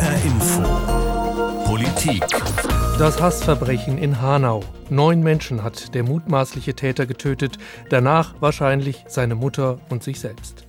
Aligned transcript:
HR 0.00 0.24
Info. 0.24 0.62
Politik. 1.66 2.24
Das 2.98 3.20
Hassverbrechen 3.20 3.98
in 3.98 4.22
Hanau. 4.22 4.62
Neun 4.88 5.20
Menschen 5.20 5.62
hat 5.62 5.94
der 5.94 6.04
mutmaßliche 6.04 6.74
Täter 6.74 7.04
getötet, 7.04 7.58
danach 7.90 8.34
wahrscheinlich 8.40 9.04
seine 9.08 9.34
Mutter 9.34 9.78
und 9.90 10.02
sich 10.02 10.18
selbst. 10.18 10.64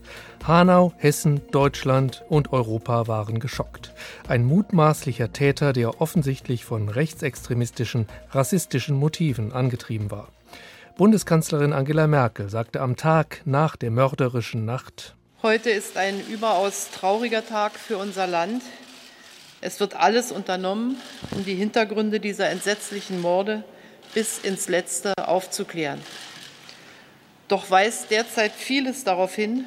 Hanau, 0.45 0.91
Hessen, 0.97 1.39
Deutschland 1.51 2.25
und 2.27 2.51
Europa 2.51 3.07
waren 3.07 3.39
geschockt. 3.39 3.93
Ein 4.27 4.43
mutmaßlicher 4.43 5.31
Täter, 5.31 5.71
der 5.71 6.01
offensichtlich 6.01 6.65
von 6.65 6.89
rechtsextremistischen, 6.89 8.07
rassistischen 8.31 8.97
Motiven 8.97 9.53
angetrieben 9.53 10.11
war. 10.11 10.27
Bundeskanzlerin 10.97 11.71
Angela 11.71 12.05
Merkel 12.05 12.49
sagte 12.49 12.81
am 12.81 12.97
Tag 12.97 13.43
nach 13.45 13.77
der 13.77 13.91
mörderischen 13.91 14.65
Nacht 14.65 15.15
Heute 15.43 15.71
ist 15.71 15.97
ein 15.97 16.21
überaus 16.27 16.89
trauriger 16.91 17.43
Tag 17.43 17.71
für 17.71 17.97
unser 17.97 18.27
Land. 18.27 18.61
Es 19.61 19.79
wird 19.79 19.95
alles 19.95 20.31
unternommen, 20.31 20.99
um 21.31 21.45
die 21.45 21.53
Hintergründe 21.53 22.19
dieser 22.19 22.49
entsetzlichen 22.49 23.21
Morde 23.21 23.63
bis 24.15 24.39
ins 24.39 24.67
Letzte 24.67 25.13
aufzuklären. 25.17 26.01
Doch 27.47 27.69
weist 27.69 28.09
derzeit 28.09 28.53
vieles 28.53 29.03
darauf 29.03 29.35
hin, 29.35 29.65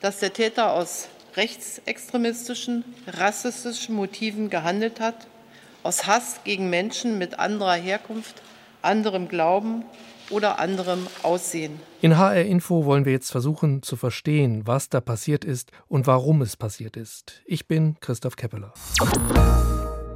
dass 0.00 0.18
der 0.18 0.32
Täter 0.32 0.72
aus 0.72 1.08
rechtsextremistischen, 1.36 2.84
rassistischen 3.06 3.94
Motiven 3.94 4.50
gehandelt 4.50 4.98
hat, 4.98 5.26
aus 5.84 6.06
Hass 6.06 6.40
gegen 6.44 6.68
Menschen 6.68 7.16
mit 7.16 7.38
anderer 7.38 7.74
Herkunft, 7.74 8.42
anderem 8.82 9.28
Glauben 9.28 9.84
oder 10.30 10.58
anderem 10.58 11.06
Aussehen. 11.22 11.80
In 12.00 12.18
HR 12.18 12.44
Info 12.44 12.84
wollen 12.84 13.04
wir 13.04 13.12
jetzt 13.12 13.30
versuchen 13.30 13.82
zu 13.82 13.96
verstehen, 13.96 14.66
was 14.66 14.88
da 14.88 15.00
passiert 15.00 15.44
ist 15.44 15.70
und 15.88 16.06
warum 16.06 16.42
es 16.42 16.56
passiert 16.56 16.96
ist. 16.96 17.42
Ich 17.46 17.66
bin 17.66 17.96
Christoph 18.00 18.36
Keppeler. 18.36 18.72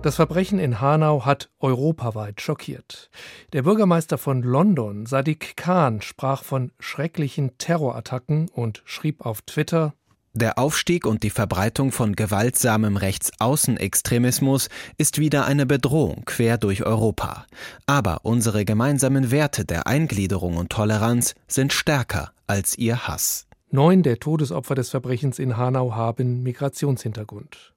Das 0.02 0.14
Verbrechen 0.14 0.60
in 0.60 0.80
Hanau 0.80 1.24
hat 1.24 1.50
europaweit 1.58 2.40
schockiert. 2.40 3.10
Der 3.52 3.62
Bürgermeister 3.62 4.16
von 4.16 4.42
London, 4.42 5.06
Sadiq 5.06 5.56
Khan, 5.56 6.02
sprach 6.02 6.44
von 6.44 6.70
schrecklichen 6.78 7.58
Terrorattacken 7.58 8.48
und 8.48 8.82
schrieb 8.84 9.26
auf 9.26 9.42
Twitter 9.42 9.94
der 10.38 10.58
Aufstieg 10.58 11.06
und 11.06 11.22
die 11.22 11.30
Verbreitung 11.30 11.92
von 11.92 12.16
gewaltsamem 12.16 12.96
Rechtsaußenextremismus 12.96 14.68
ist 14.96 15.18
wieder 15.18 15.46
eine 15.46 15.66
Bedrohung 15.66 16.22
quer 16.24 16.58
durch 16.58 16.84
Europa. 16.84 17.46
Aber 17.86 18.20
unsere 18.22 18.64
gemeinsamen 18.64 19.30
Werte 19.30 19.64
der 19.64 19.86
Eingliederung 19.86 20.56
und 20.56 20.70
Toleranz 20.70 21.34
sind 21.46 21.72
stärker 21.72 22.32
als 22.46 22.78
ihr 22.78 23.06
Hass. 23.08 23.46
Neun 23.70 24.02
der 24.02 24.18
Todesopfer 24.18 24.74
des 24.74 24.88
Verbrechens 24.88 25.38
in 25.38 25.58
Hanau 25.58 25.94
haben 25.94 26.42
Migrationshintergrund. 26.42 27.74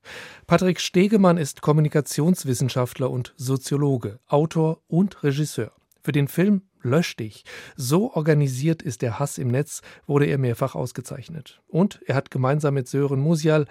Patrick 0.47 0.79
Stegemann 0.79 1.37
ist 1.37 1.61
Kommunikationswissenschaftler 1.61 3.09
und 3.09 3.33
Soziologe, 3.35 4.19
Autor 4.27 4.81
und 4.87 5.21
Regisseur. 5.21 5.73
Für 6.01 6.13
den 6.13 6.29
Film 6.29 6.61
Lösch 6.83 7.15
dich. 7.15 7.43
So 7.75 8.13
organisiert 8.13 8.81
ist 8.81 9.01
der 9.01 9.19
Hass 9.19 9.37
im 9.37 9.49
Netz, 9.49 9.81
wurde 10.07 10.25
er 10.25 10.37
mehrfach 10.37 10.75
ausgezeichnet. 10.75 11.61
Und 11.67 12.01
er 12.05 12.15
hat 12.15 12.31
gemeinsam 12.31 12.73
mit 12.73 12.87
Sören 12.87 13.19
Musial 13.19 13.65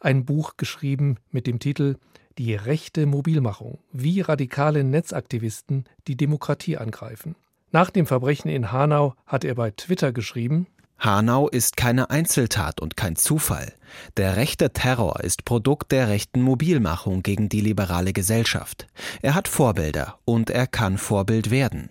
ein 0.00 0.24
Buch 0.24 0.54
geschrieben 0.56 1.16
mit 1.30 1.46
dem 1.46 1.58
Titel 1.58 1.96
Die 2.38 2.54
rechte 2.54 3.06
Mobilmachung, 3.06 3.78
wie 3.92 4.20
radikale 4.20 4.84
Netzaktivisten 4.84 5.84
die 6.06 6.16
Demokratie 6.16 6.76
angreifen. 6.76 7.34
Nach 7.72 7.90
dem 7.90 8.06
Verbrechen 8.06 8.50
in 8.50 8.72
Hanau 8.72 9.14
hat 9.26 9.44
er 9.44 9.54
bei 9.54 9.70
Twitter 9.70 10.12
geschrieben, 10.12 10.66
Hanau 10.98 11.48
ist 11.48 11.76
keine 11.76 12.08
Einzeltat 12.08 12.80
und 12.80 12.96
kein 12.96 13.16
Zufall. 13.16 13.74
Der 14.16 14.36
rechte 14.36 14.72
Terror 14.72 15.20
ist 15.20 15.44
Produkt 15.44 15.92
der 15.92 16.08
rechten 16.08 16.40
Mobilmachung 16.40 17.22
gegen 17.22 17.50
die 17.50 17.60
liberale 17.60 18.14
Gesellschaft. 18.14 18.86
Er 19.20 19.34
hat 19.34 19.46
Vorbilder 19.46 20.18
und 20.24 20.48
er 20.48 20.66
kann 20.66 20.96
Vorbild 20.96 21.50
werden. 21.50 21.90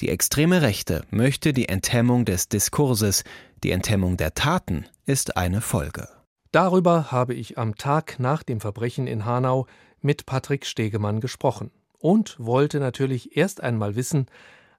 Die 0.00 0.08
extreme 0.08 0.62
Rechte 0.62 1.04
möchte 1.10 1.52
die 1.52 1.68
Enthemmung 1.68 2.24
des 2.24 2.48
Diskurses, 2.48 3.24
die 3.62 3.70
Enthemmung 3.70 4.16
der 4.16 4.34
Taten 4.34 4.86
ist 5.06 5.36
eine 5.36 5.60
Folge. 5.60 6.08
Darüber 6.52 7.10
habe 7.10 7.34
ich 7.34 7.58
am 7.58 7.74
Tag 7.74 8.18
nach 8.18 8.42
dem 8.42 8.60
Verbrechen 8.60 9.06
in 9.06 9.24
Hanau 9.24 9.66
mit 10.00 10.26
Patrick 10.26 10.66
Stegemann 10.66 11.20
gesprochen 11.20 11.70
und 11.98 12.36
wollte 12.38 12.78
natürlich 12.78 13.36
erst 13.36 13.62
einmal 13.62 13.96
wissen, 13.96 14.26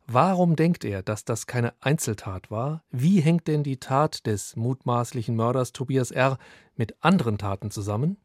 Warum 0.07 0.55
denkt 0.55 0.85
er, 0.85 1.01
dass 1.01 1.25
das 1.25 1.47
keine 1.47 1.73
Einzeltat 1.81 2.51
war? 2.51 2.83
Wie 2.91 3.21
hängt 3.21 3.47
denn 3.47 3.63
die 3.63 3.79
Tat 3.79 4.27
des 4.27 4.55
mutmaßlichen 4.55 5.35
Mörders 5.35 5.71
Tobias 5.71 6.11
R. 6.11 6.37
mit 6.75 6.95
anderen 7.03 7.39
Taten 7.39 7.71
zusammen? 7.71 8.17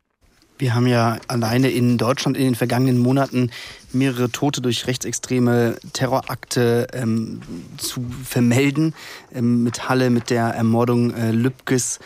Wir 0.61 0.75
haben 0.75 0.87
ja 0.87 1.17
alleine 1.27 1.71
in 1.71 1.97
Deutschland 1.97 2.37
in 2.37 2.45
den 2.45 2.55
vergangenen 2.55 2.99
Monaten 2.99 3.51
mehrere 3.93 4.31
Tote 4.31 4.61
durch 4.61 4.87
rechtsextreme 4.87 5.77
Terrorakte 5.95 6.87
ähm, 6.93 7.41
zu 7.79 8.05
vermelden. 8.25 8.95
Ähm, 9.35 9.65
mit 9.65 9.89
Halle, 9.89 10.11
mit 10.11 10.29
der 10.29 10.49
Ermordung 10.49 11.15
äh, 11.15 11.31
Lübkes. 11.31 11.99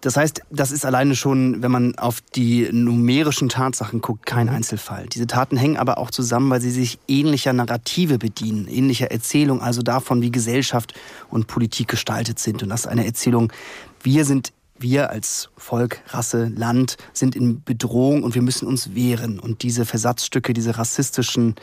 Das 0.00 0.16
heißt, 0.16 0.40
das 0.50 0.70
ist 0.70 0.86
alleine 0.86 1.14
schon, 1.14 1.62
wenn 1.62 1.70
man 1.70 1.98
auf 1.98 2.22
die 2.34 2.70
numerischen 2.72 3.50
Tatsachen 3.50 4.00
guckt, 4.00 4.24
kein 4.24 4.48
Einzelfall. 4.48 5.06
Diese 5.06 5.26
Taten 5.26 5.58
hängen 5.58 5.76
aber 5.76 5.98
auch 5.98 6.10
zusammen, 6.10 6.48
weil 6.48 6.62
sie 6.62 6.70
sich 6.70 6.98
ähnlicher 7.06 7.52
Narrative 7.52 8.16
bedienen, 8.16 8.66
ähnlicher 8.66 9.10
Erzählung, 9.10 9.60
also 9.60 9.82
davon, 9.82 10.22
wie 10.22 10.32
Gesellschaft 10.32 10.94
und 11.30 11.48
Politik 11.48 11.88
gestaltet 11.88 12.38
sind. 12.38 12.62
Und 12.62 12.70
das 12.70 12.80
ist 12.80 12.86
eine 12.86 13.04
Erzählung, 13.04 13.52
wir 14.02 14.24
sind 14.24 14.52
wir 14.78 15.10
als 15.10 15.50
Volk, 15.56 16.02
Rasse, 16.08 16.50
Land 16.54 16.96
sind 17.12 17.36
in 17.36 17.62
Bedrohung 17.62 18.22
und 18.22 18.34
wir 18.34 18.42
müssen 18.42 18.66
uns 18.66 18.94
wehren. 18.94 19.38
Und 19.38 19.62
diese 19.62 19.84
Versatzstücke, 19.84 20.52
diese 20.52 20.76
rassistischen, 20.76 21.54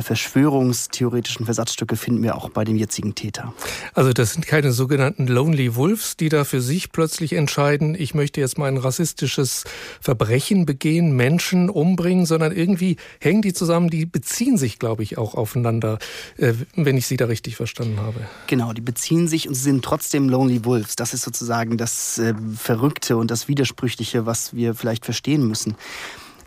verschwörungstheoretischen 0.00 1.44
Versatzstücke 1.44 1.96
finden 1.96 2.22
wir 2.22 2.36
auch 2.36 2.48
bei 2.48 2.64
dem 2.64 2.76
jetzigen 2.76 3.14
Täter. 3.14 3.52
Also 3.94 4.12
das 4.12 4.32
sind 4.32 4.46
keine 4.46 4.72
sogenannten 4.72 5.26
Lonely 5.26 5.76
Wolves, 5.76 6.16
die 6.16 6.28
da 6.28 6.44
für 6.44 6.62
sich 6.62 6.92
plötzlich 6.92 7.34
entscheiden, 7.34 7.94
ich 7.94 8.14
möchte 8.14 8.40
jetzt 8.40 8.56
mal 8.58 8.68
ein 8.68 8.78
rassistisches 8.78 9.64
Verbrechen 10.00 10.64
begehen, 10.64 11.14
Menschen 11.16 11.68
umbringen, 11.68 12.24
sondern 12.24 12.52
irgendwie 12.52 12.96
hängen 13.20 13.42
die 13.42 13.52
zusammen, 13.52 13.90
die 13.90 14.06
beziehen 14.06 14.56
sich, 14.56 14.78
glaube 14.78 15.02
ich, 15.02 15.18
auch 15.18 15.34
aufeinander, 15.34 15.98
äh, 16.38 16.54
wenn 16.74 16.96
ich 16.96 17.06
sie 17.06 17.16
da 17.16 17.26
richtig 17.26 17.56
verstanden 17.56 18.00
habe. 18.00 18.20
Genau, 18.46 18.72
die 18.72 18.80
beziehen 18.80 19.28
sich 19.28 19.48
und 19.48 19.54
sie 19.54 19.62
sind 19.62 19.84
trotzdem 19.84 20.28
Lonely 20.28 20.64
Wolves. 20.64 20.96
Das 20.96 21.12
ist 21.12 21.22
sozusagen 21.22 21.76
das 21.76 22.18
äh, 22.18 22.34
Verrückte 22.56 23.16
und 23.16 23.30
das 23.30 23.48
Widersprüchliche, 23.48 24.26
was 24.26 24.54
wir 24.54 24.74
vielleicht 24.74 25.04
verstehen 25.04 25.46
müssen. 25.46 25.76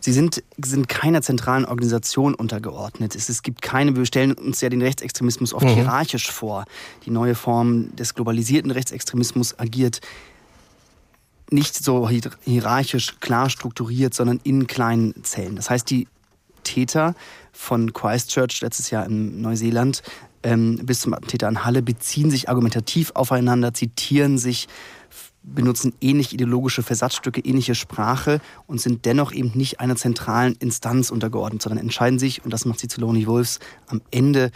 Sie 0.06 0.12
sind, 0.12 0.44
sind 0.64 0.88
keiner 0.88 1.20
zentralen 1.20 1.64
Organisation 1.64 2.36
untergeordnet. 2.36 3.16
Es, 3.16 3.28
es 3.28 3.42
gibt 3.42 3.60
keine, 3.60 3.96
wir 3.96 4.06
stellen 4.06 4.34
uns 4.34 4.60
ja 4.60 4.68
den 4.68 4.80
Rechtsextremismus 4.80 5.52
oft 5.52 5.64
mhm. 5.64 5.70
hierarchisch 5.70 6.30
vor. 6.30 6.64
Die 7.04 7.10
neue 7.10 7.34
Form 7.34 7.96
des 7.96 8.14
globalisierten 8.14 8.70
Rechtsextremismus 8.70 9.58
agiert 9.58 10.00
nicht 11.50 11.74
so 11.74 12.08
hierarchisch 12.08 13.18
klar 13.18 13.50
strukturiert, 13.50 14.14
sondern 14.14 14.38
in 14.44 14.68
kleinen 14.68 15.24
Zellen. 15.24 15.56
Das 15.56 15.70
heißt, 15.70 15.90
die 15.90 16.06
Täter 16.62 17.16
von 17.50 17.92
Christchurch 17.92 18.60
letztes 18.60 18.90
Jahr 18.90 19.06
in 19.06 19.40
Neuseeland 19.40 20.04
ähm, 20.44 20.78
bis 20.84 21.00
zum 21.00 21.14
Attentäter 21.14 21.48
an 21.48 21.64
Halle 21.64 21.82
beziehen 21.82 22.30
sich 22.30 22.48
argumentativ 22.48 23.10
aufeinander, 23.16 23.74
zitieren 23.74 24.38
sich, 24.38 24.68
benutzen 25.46 25.94
ähnlich 26.00 26.32
ideologische 26.32 26.82
Versatzstücke, 26.82 27.40
ähnliche 27.40 27.74
Sprache 27.74 28.40
und 28.66 28.80
sind 28.80 29.04
dennoch 29.04 29.32
eben 29.32 29.52
nicht 29.54 29.80
einer 29.80 29.96
zentralen 29.96 30.56
Instanz 30.58 31.10
untergeordnet, 31.10 31.62
sondern 31.62 31.78
entscheiden 31.78 32.18
sich, 32.18 32.44
und 32.44 32.52
das 32.52 32.64
macht 32.64 32.82
Wolves, 33.26 33.60
am 33.86 34.02
Ende 34.10 34.50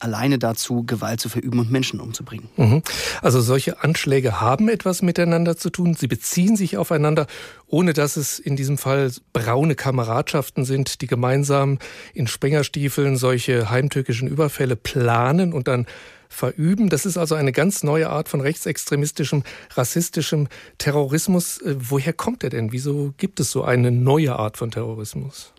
alleine 0.00 0.38
dazu, 0.38 0.82
Gewalt 0.84 1.20
zu 1.20 1.28
verüben 1.28 1.58
und 1.58 1.70
Menschen 1.70 2.00
umzubringen. 2.00 2.48
Mhm. 2.56 2.82
Also 3.22 3.40
solche 3.40 3.82
Anschläge 3.82 4.40
haben 4.40 4.68
etwas 4.68 5.02
miteinander 5.02 5.56
zu 5.56 5.70
tun. 5.70 5.94
Sie 5.94 6.06
beziehen 6.06 6.56
sich 6.56 6.76
aufeinander, 6.76 7.26
ohne 7.66 7.92
dass 7.92 8.16
es 8.16 8.38
in 8.38 8.56
diesem 8.56 8.78
Fall 8.78 9.12
braune 9.32 9.74
Kameradschaften 9.74 10.64
sind, 10.64 11.02
die 11.02 11.06
gemeinsam 11.06 11.78
in 12.14 12.26
Spengerstiefeln 12.26 13.16
solche 13.16 13.70
heimtückischen 13.70 14.26
Überfälle 14.26 14.74
planen 14.74 15.52
und 15.52 15.68
dann 15.68 15.86
verüben. 16.30 16.88
Das 16.88 17.04
ist 17.04 17.18
also 17.18 17.34
eine 17.34 17.52
ganz 17.52 17.82
neue 17.82 18.08
Art 18.08 18.30
von 18.30 18.40
rechtsextremistischem, 18.40 19.42
rassistischem 19.74 20.48
Terrorismus. 20.78 21.60
Äh, 21.60 21.76
woher 21.78 22.14
kommt 22.14 22.42
er 22.42 22.50
denn? 22.50 22.72
Wieso 22.72 23.12
gibt 23.18 23.40
es 23.40 23.50
so 23.50 23.62
eine 23.64 23.90
neue 23.90 24.36
Art 24.36 24.56
von 24.56 24.70
Terrorismus? 24.70 25.52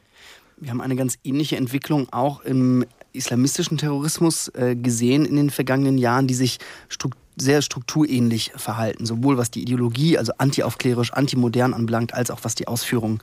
Wir 0.57 0.71
haben 0.71 0.81
eine 0.81 0.95
ganz 0.95 1.19
ähnliche 1.23 1.57
Entwicklung 1.57 2.07
auch 2.11 2.41
im 2.41 2.85
islamistischen 3.13 3.77
Terrorismus 3.77 4.47
äh, 4.49 4.75
gesehen 4.75 5.25
in 5.25 5.35
den 5.35 5.49
vergangenen 5.49 5.97
Jahren, 5.97 6.27
die 6.27 6.33
sich 6.33 6.59
strukturell 6.87 7.21
sehr 7.37 7.61
strukturähnlich 7.61 8.51
verhalten, 8.55 9.05
sowohl 9.05 9.37
was 9.37 9.51
die 9.51 9.61
Ideologie, 9.61 10.17
also 10.17 10.33
antiaufklärisch, 10.37 11.13
antimodern 11.13 11.73
anbelangt, 11.73 12.13
als 12.13 12.29
auch 12.29 12.39
was 12.43 12.55
die 12.55 12.67
Ausführung 12.67 13.21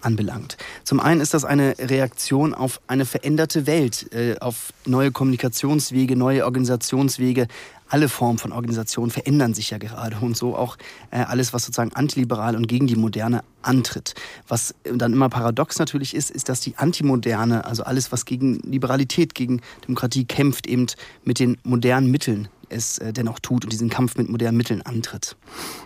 anbelangt. 0.00 0.56
Zum 0.84 0.98
einen 0.98 1.20
ist 1.20 1.34
das 1.34 1.44
eine 1.44 1.74
Reaktion 1.78 2.54
auf 2.54 2.80
eine 2.86 3.04
veränderte 3.04 3.66
Welt, 3.66 4.12
äh, 4.14 4.38
auf 4.40 4.72
neue 4.86 5.10
Kommunikationswege, 5.10 6.16
neue 6.16 6.44
Organisationswege, 6.44 7.48
alle 7.90 8.08
Formen 8.08 8.38
von 8.38 8.52
Organisation 8.52 9.10
verändern 9.10 9.52
sich 9.52 9.70
ja 9.70 9.78
gerade 9.78 10.16
und 10.20 10.36
so 10.36 10.56
auch 10.56 10.76
äh, 11.10 11.18
alles, 11.18 11.52
was 11.52 11.64
sozusagen 11.64 11.92
antiliberal 11.92 12.54
und 12.56 12.68
gegen 12.68 12.86
die 12.86 12.94
Moderne 12.94 13.42
antritt. 13.62 14.14
Was 14.46 14.74
dann 14.84 15.12
immer 15.12 15.28
paradox 15.28 15.78
natürlich 15.78 16.14
ist, 16.14 16.30
ist, 16.30 16.48
dass 16.48 16.60
die 16.60 16.76
Antimoderne, 16.76 17.64
also 17.64 17.82
alles, 17.82 18.12
was 18.12 18.24
gegen 18.24 18.60
Liberalität, 18.60 19.34
gegen 19.34 19.60
Demokratie 19.86 20.24
kämpft, 20.24 20.68
eben 20.68 20.86
mit 21.24 21.40
den 21.40 21.58
modernen 21.64 22.10
Mitteln 22.10 22.48
es 22.70 22.98
äh, 22.98 23.12
dennoch 23.12 23.38
tut 23.38 23.64
und 23.64 23.72
diesen 23.72 23.90
Kampf 23.90 24.16
mit 24.16 24.28
modernen 24.28 24.56
Mitteln 24.56 24.82
antritt. 24.82 25.36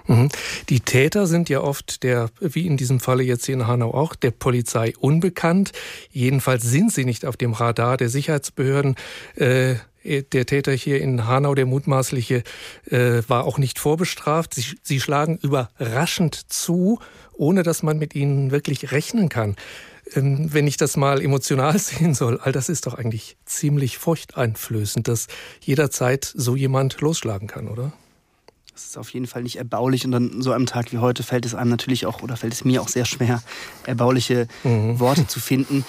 Mhm. 0.06 0.28
Die 0.68 0.80
Täter 0.80 1.26
sind 1.26 1.48
ja 1.48 1.60
oft 1.60 2.02
der, 2.02 2.30
wie 2.40 2.66
in 2.66 2.76
diesem 2.76 3.00
Falle 3.00 3.22
jetzt 3.22 3.46
hier 3.46 3.54
in 3.54 3.66
Hanau 3.66 3.92
auch, 3.92 4.14
der 4.14 4.30
Polizei 4.30 4.94
unbekannt. 4.98 5.72
Jedenfalls 6.10 6.62
sind 6.62 6.92
sie 6.92 7.04
nicht 7.04 7.24
auf 7.26 7.36
dem 7.36 7.52
Radar 7.52 7.96
der 7.96 8.08
Sicherheitsbehörden. 8.08 8.96
Äh, 9.36 9.76
der 10.04 10.46
Täter 10.46 10.72
hier 10.72 11.00
in 11.00 11.26
Hanau, 11.26 11.54
der 11.54 11.66
mutmaßliche, 11.66 12.42
äh, 12.90 13.22
war 13.26 13.44
auch 13.44 13.58
nicht 13.58 13.78
vorbestraft. 13.78 14.54
Sie, 14.54 14.76
sie 14.82 15.00
schlagen 15.00 15.38
überraschend 15.40 16.52
zu, 16.52 16.98
ohne 17.36 17.62
dass 17.62 17.82
man 17.82 17.98
mit 17.98 18.14
ihnen 18.14 18.50
wirklich 18.50 18.92
rechnen 18.92 19.28
kann. 19.28 19.56
Ähm, 20.14 20.52
wenn 20.52 20.66
ich 20.66 20.76
das 20.76 20.96
mal 20.96 21.20
emotional 21.20 21.78
sehen 21.78 22.14
soll, 22.14 22.38
all 22.40 22.52
das 22.52 22.68
ist 22.68 22.86
doch 22.86 22.94
eigentlich 22.94 23.36
ziemlich 23.44 23.98
furchteinflößend, 23.98 25.08
dass 25.08 25.26
jederzeit 25.60 26.32
so 26.34 26.56
jemand 26.56 27.00
losschlagen 27.00 27.48
kann, 27.48 27.68
oder? 27.68 27.92
Das 28.72 28.86
ist 28.86 28.98
auf 28.98 29.10
jeden 29.10 29.28
Fall 29.28 29.44
nicht 29.44 29.56
erbaulich 29.56 30.04
und 30.04 30.14
an 30.14 30.42
so 30.42 30.50
einem 30.50 30.66
Tag 30.66 30.92
wie 30.92 30.98
heute 30.98 31.22
fällt 31.22 31.46
es 31.46 31.54
einem 31.54 31.70
natürlich 31.70 32.06
auch 32.06 32.22
oder 32.22 32.36
fällt 32.36 32.52
es 32.52 32.64
mir 32.64 32.82
auch 32.82 32.88
sehr 32.88 33.04
schwer, 33.04 33.40
erbauliche 33.86 34.48
mhm. 34.64 34.98
Worte 34.98 35.28
zu 35.28 35.38
finden. 35.38 35.84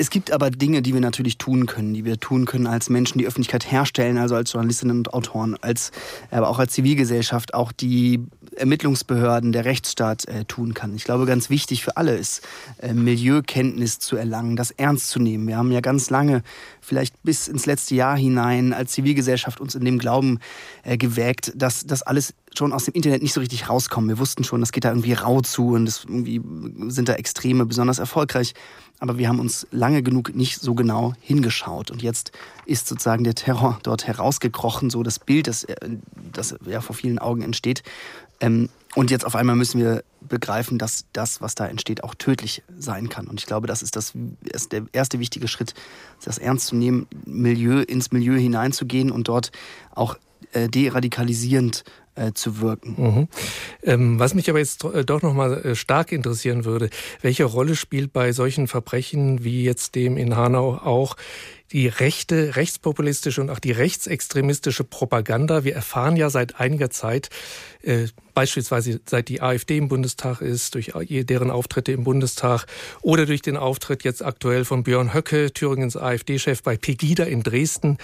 Es 0.00 0.10
gibt 0.10 0.30
aber 0.30 0.50
Dinge, 0.52 0.80
die 0.80 0.94
wir 0.94 1.00
natürlich 1.00 1.38
tun 1.38 1.66
können, 1.66 1.92
die 1.92 2.04
wir 2.04 2.20
tun 2.20 2.46
können 2.46 2.68
als 2.68 2.88
Menschen, 2.88 3.18
die 3.18 3.26
Öffentlichkeit 3.26 3.70
herstellen, 3.70 4.16
also 4.16 4.36
als 4.36 4.52
Journalistinnen 4.52 4.98
und 4.98 5.12
Autoren, 5.12 5.56
als, 5.60 5.90
aber 6.30 6.48
auch 6.48 6.60
als 6.60 6.72
Zivilgesellschaft, 6.72 7.52
auch 7.52 7.72
die 7.72 8.20
Ermittlungsbehörden, 8.56 9.50
der 9.50 9.64
Rechtsstaat 9.64 10.26
äh, 10.28 10.44
tun 10.44 10.72
kann. 10.72 10.94
Ich 10.94 11.02
glaube, 11.02 11.26
ganz 11.26 11.50
wichtig 11.50 11.82
für 11.82 11.96
alle 11.96 12.16
ist, 12.16 12.46
äh, 12.78 12.94
Milieukenntnis 12.94 13.98
zu 13.98 14.16
erlangen, 14.16 14.54
das 14.54 14.70
ernst 14.70 15.08
zu 15.10 15.18
nehmen. 15.18 15.48
Wir 15.48 15.56
haben 15.56 15.72
ja 15.72 15.80
ganz 15.80 16.10
lange, 16.10 16.42
vielleicht 16.80 17.20
bis 17.24 17.48
ins 17.48 17.66
letzte 17.66 17.96
Jahr 17.96 18.16
hinein, 18.16 18.72
als 18.72 18.92
Zivilgesellschaft 18.92 19.60
uns 19.60 19.74
in 19.74 19.84
dem 19.84 19.98
Glauben 19.98 20.38
äh, 20.84 20.96
gewägt, 20.96 21.52
dass 21.56 21.86
das 21.86 22.02
alles 22.02 22.34
schon 22.56 22.72
aus 22.72 22.84
dem 22.84 22.94
Internet 22.94 23.22
nicht 23.22 23.32
so 23.32 23.40
richtig 23.40 23.68
rauskommen. 23.68 24.08
Wir 24.08 24.18
wussten 24.18 24.44
schon, 24.44 24.60
das 24.60 24.72
geht 24.72 24.84
da 24.84 24.90
irgendwie 24.90 25.12
rau 25.12 25.40
zu 25.40 25.70
und 25.74 25.86
das 25.86 26.04
irgendwie 26.04 26.40
sind 26.88 27.08
da 27.08 27.14
Extreme 27.14 27.66
besonders 27.66 27.98
erfolgreich. 27.98 28.54
Aber 29.00 29.18
wir 29.18 29.28
haben 29.28 29.38
uns 29.38 29.66
lange 29.70 30.02
genug 30.02 30.34
nicht 30.34 30.60
so 30.60 30.74
genau 30.74 31.14
hingeschaut. 31.20 31.90
Und 31.90 32.02
jetzt 32.02 32.32
ist 32.66 32.88
sozusagen 32.88 33.24
der 33.24 33.34
Terror 33.34 33.78
dort 33.82 34.06
herausgekrochen, 34.06 34.90
so 34.90 35.02
das 35.02 35.18
Bild, 35.18 35.46
das, 35.46 35.66
das 36.32 36.56
ja 36.66 36.80
vor 36.80 36.96
vielen 36.96 37.18
Augen 37.18 37.42
entsteht. 37.42 37.82
Ähm, 38.40 38.68
und 38.94 39.10
jetzt 39.10 39.24
auf 39.24 39.36
einmal 39.36 39.54
müssen 39.54 39.80
wir 39.80 40.02
begreifen, 40.20 40.78
dass 40.78 41.04
das, 41.12 41.40
was 41.40 41.54
da 41.54 41.66
entsteht, 41.66 42.02
auch 42.02 42.14
tödlich 42.14 42.62
sein 42.76 43.08
kann. 43.08 43.26
Und 43.26 43.38
ich 43.38 43.46
glaube, 43.46 43.66
das 43.66 43.82
ist, 43.82 43.94
das, 43.94 44.14
ist 44.42 44.72
der 44.72 44.86
erste 44.92 45.20
wichtige 45.20 45.46
Schritt, 45.46 45.74
das 46.24 46.38
ernst 46.38 46.66
zu 46.66 46.76
nehmen, 46.76 47.06
Milieu, 47.24 47.80
ins 47.82 48.10
Milieu 48.10 48.36
hineinzugehen 48.36 49.10
und 49.10 49.28
dort 49.28 49.52
auch 49.94 50.16
äh, 50.52 50.68
deradikalisierend 50.68 51.84
äh, 52.14 52.32
zu 52.32 52.60
wirken. 52.60 52.94
Mhm. 52.96 53.28
Ähm, 53.82 54.18
was 54.18 54.34
mich 54.34 54.50
aber 54.50 54.58
jetzt 54.58 54.84
äh, 54.84 55.04
doch 55.04 55.22
noch 55.22 55.34
mal 55.34 55.62
äh, 55.62 55.74
stark 55.74 56.12
interessieren 56.12 56.64
würde, 56.64 56.90
welche 57.22 57.44
Rolle 57.44 57.76
spielt 57.76 58.12
bei 58.12 58.32
solchen 58.32 58.66
Verbrechen 58.66 59.44
wie 59.44 59.64
jetzt 59.64 59.94
dem 59.94 60.16
in 60.16 60.36
Hanau 60.36 60.74
auch 60.74 61.16
die 61.72 61.88
rechte, 61.88 62.56
rechtspopulistische 62.56 63.40
und 63.40 63.50
auch 63.50 63.58
die 63.58 63.72
rechtsextremistische 63.72 64.84
Propaganda. 64.84 65.64
Wir 65.64 65.74
erfahren 65.74 66.16
ja 66.16 66.30
seit 66.30 66.60
einiger 66.60 66.90
Zeit, 66.90 67.28
äh, 67.82 68.06
beispielsweise 68.34 69.00
seit 69.04 69.28
die 69.28 69.42
AfD 69.42 69.76
im 69.76 69.88
Bundestag 69.88 70.40
ist, 70.40 70.74
durch 70.74 70.92
deren 70.94 71.50
Auftritte 71.50 71.92
im 71.92 72.04
Bundestag 72.04 72.66
oder 73.02 73.26
durch 73.26 73.42
den 73.42 73.56
Auftritt 73.56 74.04
jetzt 74.04 74.24
aktuell 74.24 74.64
von 74.64 74.82
Björn 74.82 75.12
Höcke, 75.12 75.52
Thüringens 75.52 75.96
AfD-Chef 75.96 76.62
bei 76.62 76.76
Pegida 76.76 77.24
in 77.24 77.42
Dresden, 77.42 77.98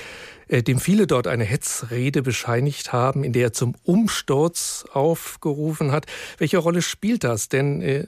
äh, 0.48 0.62
dem 0.62 0.78
viele 0.78 1.06
dort 1.06 1.26
eine 1.26 1.44
Hetzrede 1.44 2.22
bescheinigt 2.22 2.92
haben, 2.92 3.24
in 3.24 3.32
der 3.32 3.44
er 3.44 3.52
zum 3.52 3.74
Umsturz 3.84 4.84
aufgerufen 4.92 5.92
hat. 5.92 6.06
Welche 6.38 6.58
Rolle 6.58 6.82
spielt 6.82 7.24
das? 7.24 7.48
Denn 7.48 7.80
äh, 7.80 8.06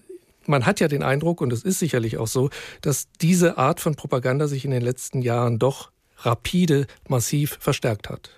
man 0.49 0.67
hat 0.67 0.81
ja 0.81 0.89
den 0.89 1.03
Eindruck, 1.03 1.41
und 1.41 1.53
es 1.53 1.63
ist 1.63 1.79
sicherlich 1.79 2.19
auch 2.19 2.27
so, 2.27 2.51
dass 2.81 3.09
diese 3.21 3.59
Art 3.59 3.81
von 3.81 3.95
Propaganda 3.95 4.49
sich 4.49 4.65
in 4.65 4.71
den 4.71 4.83
letzten 4.83 5.23
Jahren 5.23 5.59
doch 5.59 5.91
rapide, 6.19 6.87
massiv 7.09 7.59
verstärkt 7.61 8.09
hat. 8.09 8.31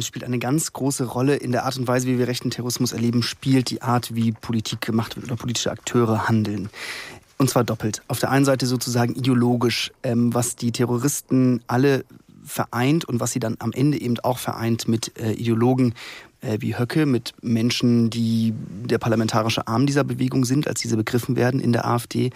Spielt 0.00 0.24
eine 0.24 0.38
ganz 0.38 0.72
große 0.72 1.04
Rolle 1.04 1.36
in 1.36 1.52
der 1.52 1.66
Art 1.66 1.76
und 1.76 1.86
Weise, 1.86 2.06
wie 2.06 2.18
wir 2.18 2.26
rechten 2.26 2.50
Terrorismus 2.50 2.92
erleben, 2.92 3.22
spielt 3.22 3.68
die 3.68 3.82
Art, 3.82 4.14
wie 4.14 4.32
Politik 4.32 4.80
gemacht 4.80 5.16
wird 5.16 5.26
oder 5.26 5.36
politische 5.36 5.70
Akteure 5.70 6.28
handeln. 6.28 6.70
Und 7.36 7.50
zwar 7.50 7.64
doppelt. 7.64 8.02
Auf 8.08 8.18
der 8.18 8.30
einen 8.30 8.46
Seite 8.46 8.66
sozusagen 8.66 9.14
ideologisch, 9.14 9.92
ähm, 10.02 10.32
was 10.32 10.56
die 10.56 10.72
Terroristen 10.72 11.60
alle 11.66 12.04
vereint 12.44 13.04
und 13.04 13.20
was 13.20 13.32
sie 13.32 13.38
dann 13.38 13.56
am 13.58 13.72
Ende 13.72 14.00
eben 14.00 14.18
auch 14.20 14.38
vereint 14.38 14.88
mit 14.88 15.18
äh, 15.18 15.32
Ideologen, 15.32 15.94
wie 16.58 16.76
Höcke 16.76 17.06
mit 17.06 17.34
Menschen, 17.40 18.10
die 18.10 18.52
der 18.84 18.98
parlamentarische 18.98 19.68
Arm 19.68 19.86
dieser 19.86 20.04
Bewegung 20.04 20.44
sind, 20.44 20.66
als 20.66 20.80
diese 20.80 20.96
begriffen 20.96 21.36
werden 21.36 21.60
in 21.60 21.72
der 21.72 21.86
AfD 21.86 22.30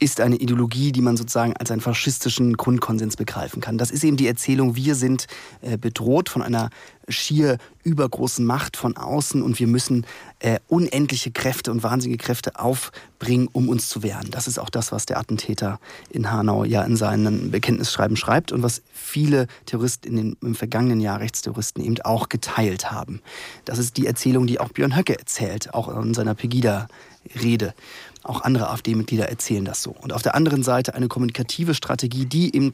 ist 0.00 0.20
eine 0.20 0.36
Ideologie, 0.36 0.92
die 0.92 1.00
man 1.00 1.16
sozusagen 1.16 1.56
als 1.56 1.70
einen 1.70 1.80
faschistischen 1.80 2.56
Grundkonsens 2.56 3.16
begreifen 3.16 3.60
kann. 3.60 3.78
Das 3.78 3.90
ist 3.90 4.04
eben 4.04 4.16
die 4.16 4.28
Erzählung, 4.28 4.76
wir 4.76 4.94
sind 4.94 5.26
äh, 5.60 5.76
bedroht 5.76 6.28
von 6.28 6.42
einer 6.42 6.70
schier 7.08 7.58
übergroßen 7.84 8.44
Macht 8.44 8.76
von 8.76 8.96
außen 8.96 9.42
und 9.42 9.58
wir 9.58 9.66
müssen 9.66 10.06
äh, 10.40 10.58
unendliche 10.68 11.30
Kräfte 11.30 11.70
und 11.70 11.82
wahnsinnige 11.82 12.22
Kräfte 12.22 12.58
aufbringen, 12.58 13.48
um 13.52 13.68
uns 13.68 13.88
zu 13.88 14.02
wehren. 14.02 14.30
Das 14.30 14.46
ist 14.46 14.58
auch 14.58 14.70
das, 14.70 14.92
was 14.92 15.06
der 15.06 15.18
Attentäter 15.18 15.80
in 16.10 16.30
Hanau 16.30 16.64
ja 16.64 16.82
in 16.82 16.96
seinen 16.96 17.50
Bekenntnisschreiben 17.50 18.16
schreibt 18.16 18.52
und 18.52 18.62
was 18.62 18.82
viele 18.92 19.46
Terroristen 19.66 20.08
in 20.08 20.16
den, 20.16 20.36
im 20.42 20.54
vergangenen 20.54 21.00
Jahr, 21.00 21.20
Rechtsterroristen 21.20 21.82
eben 21.82 22.00
auch 22.02 22.28
geteilt 22.28 22.90
haben. 22.90 23.20
Das 23.64 23.78
ist 23.78 23.96
die 23.96 24.06
Erzählung, 24.06 24.46
die 24.46 24.60
auch 24.60 24.70
Björn 24.70 24.96
Höcke 24.96 25.18
erzählt, 25.18 25.74
auch 25.74 25.88
in 25.88 26.14
seiner 26.14 26.34
Pegida-Rede. 26.34 27.74
Auch 28.22 28.42
andere 28.42 28.68
AfD-Mitglieder 28.70 29.28
erzählen 29.28 29.64
das 29.64 29.82
so. 29.82 29.90
Und 29.90 30.12
auf 30.12 30.22
der 30.22 30.34
anderen 30.34 30.62
Seite 30.62 30.94
eine 30.94 31.08
kommunikative 31.08 31.74
Strategie, 31.74 32.26
die 32.26 32.54
eben 32.54 32.72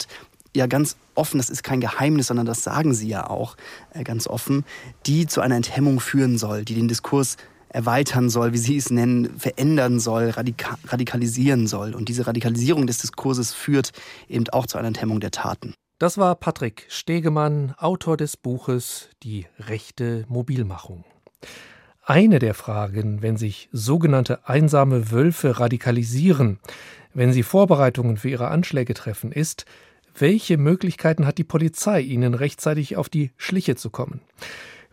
ja 0.55 0.67
ganz 0.67 0.97
offen, 1.15 1.39
das 1.39 1.51
ist 1.51 1.63
kein 1.63 1.81
Geheimnis, 1.81 2.29
sondern 2.29 2.47
das 2.47 2.63
sagen 2.63 2.95
sie 2.95 3.09
ja 3.09 3.29
auch 3.29 3.57
äh, 3.93 4.05
ganz 4.05 4.27
offen, 4.27 4.65
die 5.07 5.27
zu 5.27 5.41
einer 5.41 5.57
Enthemmung 5.57 6.01
führen 6.01 6.39
soll, 6.39 6.65
die 6.65 6.75
den 6.75 6.89
Diskurs 6.89 7.37
erweitern 7.69 8.31
soll, 8.31 8.53
wie 8.53 8.59
Sie 8.59 8.77
es 8.77 8.91
nennen, 8.91 9.37
verändern 9.37 9.99
soll, 9.99 10.31
radika 10.31 10.79
radikalisieren 10.87 11.67
soll. 11.67 11.95
Und 11.95 12.09
diese 12.09 12.27
Radikalisierung 12.27 12.87
des 12.87 12.99
Diskurses 12.99 13.53
führt 13.53 13.91
eben 14.29 14.49
auch 14.51 14.67
zu 14.67 14.79
einer 14.79 14.89
Enthemmung 14.89 15.19
der 15.19 15.33
Taten. 15.33 15.75
Das 15.99 16.17
war 16.17 16.37
Patrick 16.37 16.87
Stegemann, 16.89 17.75
Autor 17.77 18.17
des 18.17 18.37
Buches 18.37 19.09
Die 19.23 19.47
rechte 19.59 20.25
Mobilmachung. 20.29 21.05
Eine 22.03 22.39
der 22.39 22.55
Fragen, 22.55 23.23
wenn 23.23 23.37
sich 23.37 23.69
sogenannte 23.73 24.47
einsame 24.49 25.11
Wölfe 25.11 25.59
radikalisieren, 25.59 26.61
wenn 27.13 27.33
sie 27.33 27.43
Vorbereitungen 27.43 28.19
für 28.19 28.29
ihre 28.29 28.49
Anschläge 28.49 28.95
treffen, 28.95 29.33
ist, 29.33 29.65
welche 30.17 30.59
Möglichkeiten 30.59 31.27
hat 31.27 31.39
die 31.39 31.45
Polizei, 31.45 32.01
ihnen 32.01 32.35
rechtzeitig 32.35 32.97
auf 32.97 33.09
die 33.09 33.33
Schliche 33.37 33.77
zu 33.77 33.91
kommen? 33.91 34.21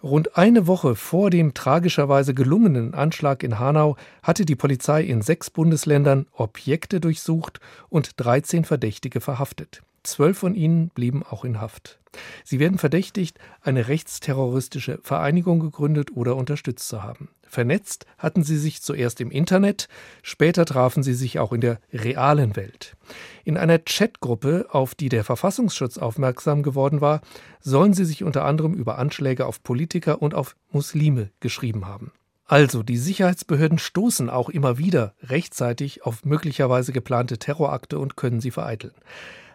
Rund 0.04 0.36
eine 0.36 0.66
Woche 0.66 0.96
vor 0.96 1.30
dem 1.30 1.54
tragischerweise 1.54 2.34
gelungenen 2.34 2.96
Anschlag 2.96 3.44
in 3.44 3.60
Hanau 3.60 3.98
hatte 4.24 4.46
die 4.46 4.56
Polizei 4.56 5.04
in 5.04 5.22
sechs 5.22 5.51
Bundesländern 5.51 6.25
Objekte 6.34 7.00
durchsucht 7.00 7.60
und 7.90 8.13
13 8.18 8.66
Verdächtige 8.66 9.22
verhaftet. 9.22 9.84
Zwölf 10.03 10.38
von 10.38 10.55
ihnen 10.55 10.89
blieben 10.89 11.24
auch 11.24 11.46
in 11.46 11.62
Haft. 11.62 12.00
Sie 12.43 12.60
werden 12.60 12.77
verdächtigt, 12.77 13.38
eine 13.62 13.88
rechtsterroristische 13.88 15.00
Vereinigung 15.01 15.60
gegründet 15.60 16.12
oder 16.15 16.36
unterstützt 16.36 16.88
zu 16.88 17.03
haben. 17.03 17.29
Vernetzt 17.48 18.05
hatten 18.17 18.43
sie 18.43 18.58
sich 18.58 18.81
zuerst 18.81 19.20
im 19.22 19.29
Internet, 19.29 19.88
später 20.22 20.65
trafen 20.65 21.03
sie 21.03 21.13
sich 21.13 21.39
auch 21.39 21.51
in 21.51 21.62
der 21.62 21.79
realen 21.91 22.55
Welt. 22.55 22.96
In 23.43 23.58
einer 23.58 23.77
Chatgruppe, 23.77 24.67
auf 24.72 24.96
die 24.96 25.10
der 25.10 25.24
Verfassungsschutz 25.24 25.98
aufmerksam 25.98 26.63
geworden 26.63 27.01
war, 27.01 27.22
sollen 27.60 27.93
sie 27.93 28.05
sich 28.05 28.24
unter 28.24 28.46
anderem 28.46 28.74
über 28.74 28.98
Anschläge 28.98 29.46
auf 29.46 29.63
Politiker 29.63 30.22
und 30.22 30.34
auf 30.34 30.55
Muslime 30.72 31.31
geschrieben 31.41 31.86
haben. 31.86 32.12
Also, 32.46 32.84
die 32.84 32.98
Sicherheitsbehörden 32.98 33.79
stoßen 33.79 34.29
auch 34.29 34.50
immer 34.50 34.77
wieder 34.77 35.13
rechtzeitig 35.24 36.05
auf 36.05 36.25
möglicherweise 36.25 36.91
geplante 36.91 37.38
Terrorakte 37.38 37.98
und 37.98 38.17
können 38.17 38.41
sie 38.41 38.51
vereiteln. 38.51 38.93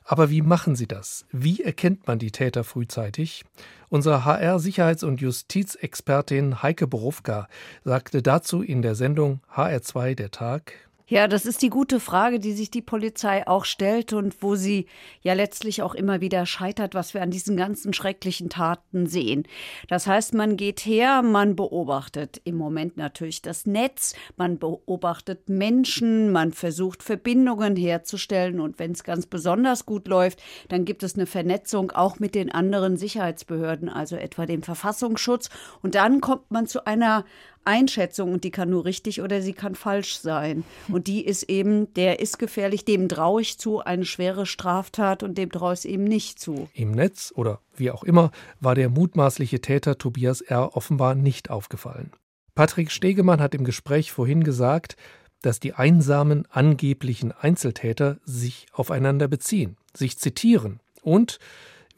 Aber 0.09 0.31
wie 0.31 0.41
machen 0.41 0.77
sie 0.77 0.87
das? 0.87 1.27
Wie 1.33 1.65
erkennt 1.65 2.07
man 2.07 2.21
die 2.21 2.31
Täter 2.31 2.63
frühzeitig? 2.63 3.45
Unsere 3.89 4.25
HR-Sicherheits- 4.25 5.05
und 5.05 5.21
Justizexpertin 5.21 6.63
Heike 6.63 6.87
Borowka 6.87 7.49
sagte 7.83 8.23
dazu 8.23 8.63
in 8.63 8.83
der 8.83 8.95
Sendung 8.95 9.41
HR2 9.53 10.15
der 10.15 10.31
Tag, 10.31 10.75
Ja, 11.09 11.29
das 11.29 11.47
ist 11.47 11.63
die 11.63 11.71
gute 11.71 12.01
Frage, 12.01 12.41
die 12.41 12.53
sich 12.53 12.69
die 12.69 12.83
Polizei 12.83 13.47
auch 13.47 13.65
stellt 13.65 14.13
und 14.13 14.43
wo 14.43 14.57
sie 14.57 14.87
ja 15.23 15.35
letztlich 15.35 15.83
auch 15.83 15.95
immer 15.95 16.21
wieder 16.21 16.47
scheitert, 16.47 16.97
was 16.97 17.15
wir 17.15 17.23
an 17.23 17.31
diesen 17.31 17.57
ganzen 17.57 17.93
schrecklichen 17.93 18.49
Taten 18.49 19.07
sehen. 19.07 19.47
Das 19.87 20.09
heißt, 20.09 20.35
man 20.35 20.57
geht 20.57 20.81
her, 20.81 21.23
man 21.23 21.55
beobachtet 21.55 22.41
im 22.43 22.57
Moment 22.57 22.97
natürlich 22.97 23.41
das 23.41 23.67
Netz, 23.67 24.17
man 24.37 24.59
beobachtet 24.59 25.49
Menschen, 25.49 26.33
man 26.33 26.51
versucht 26.51 27.05
Verbindungen 27.05 27.77
herzustellen 27.77 28.59
und 28.59 28.81
wenn 28.81 28.91
es 28.91 29.05
ganz 29.05 29.27
besonders 29.27 29.87
gut 29.87 30.09
läuft, 30.09 30.43
dann 30.71 30.85
gibt 30.85 31.05
es 31.05 31.15
eine 31.15 31.27
Vernetzung 31.27 31.93
auch 31.93 32.19
mit 32.19 32.35
den 32.35 32.51
anderen 32.51 32.97
Sicherheitsbehörden, 32.97 33.89
also 33.89 34.17
etwa 34.17 34.45
dem 34.45 34.65
Verfassungsschutz 34.65 35.51
und 35.83 35.95
dann 35.95 36.21
kommt 36.21 36.51
man 36.51 36.67
zu 36.67 36.85
einer 36.85 37.25
Einschätzung 37.67 38.33
und 38.33 38.45
die 38.45 38.51
kann 38.51 38.71
nur 38.71 38.85
richtig 38.85 39.21
oder 39.21 39.43
sie 39.43 39.53
kann 39.53 39.75
falsch 39.75 40.19
sein. 40.19 40.65
Und 40.89 41.07
die 41.07 41.25
ist 41.25 41.45
eben, 41.45 41.93
der 41.95 42.21
ist 42.21 42.39
gefährlich, 42.39 42.85
dem 42.85 43.09
traue 43.09 43.43
ich 43.43 43.59
zu, 43.59 43.81
eine 43.81 44.05
schwere 44.05 44.47
Straftat 44.47 45.23
und 45.23 45.37
dem 45.37 45.51
traue 45.51 45.75
ich 45.75 45.87
eben 45.87 46.05
nicht 46.05 46.39
zu. 46.39 46.69
Im 46.75 46.93
Netz 46.93 47.33
oder 47.35 47.61
wie 47.77 47.91
auch 47.91 48.05
immer 48.05 48.31
war 48.61 48.75
der 48.75 48.89
mutmaßliche 48.89 49.61
Täter 49.61 49.99
Tobias 49.99 50.41
R. 50.41 50.77
offenbar 50.77 51.15
nicht 51.15 51.51
aufgefallen. 51.51 52.13
Patrick 52.55 52.91
Stegemann 52.91 53.41
hat 53.41 53.55
im 53.55 53.65
Gespräch 53.65 54.13
vorhin 54.13 54.43
gesagt, 54.43 54.97
dass 55.43 55.61
die 55.61 55.75
einsamen 55.75 56.47
angeblichen 56.51 57.33
Einzeltäter 57.33 58.19
sich 58.25 58.67
aufeinander 58.73 59.29
beziehen, 59.29 59.77
sich 59.95 60.19
zitieren 60.19 60.81
und, 61.03 61.39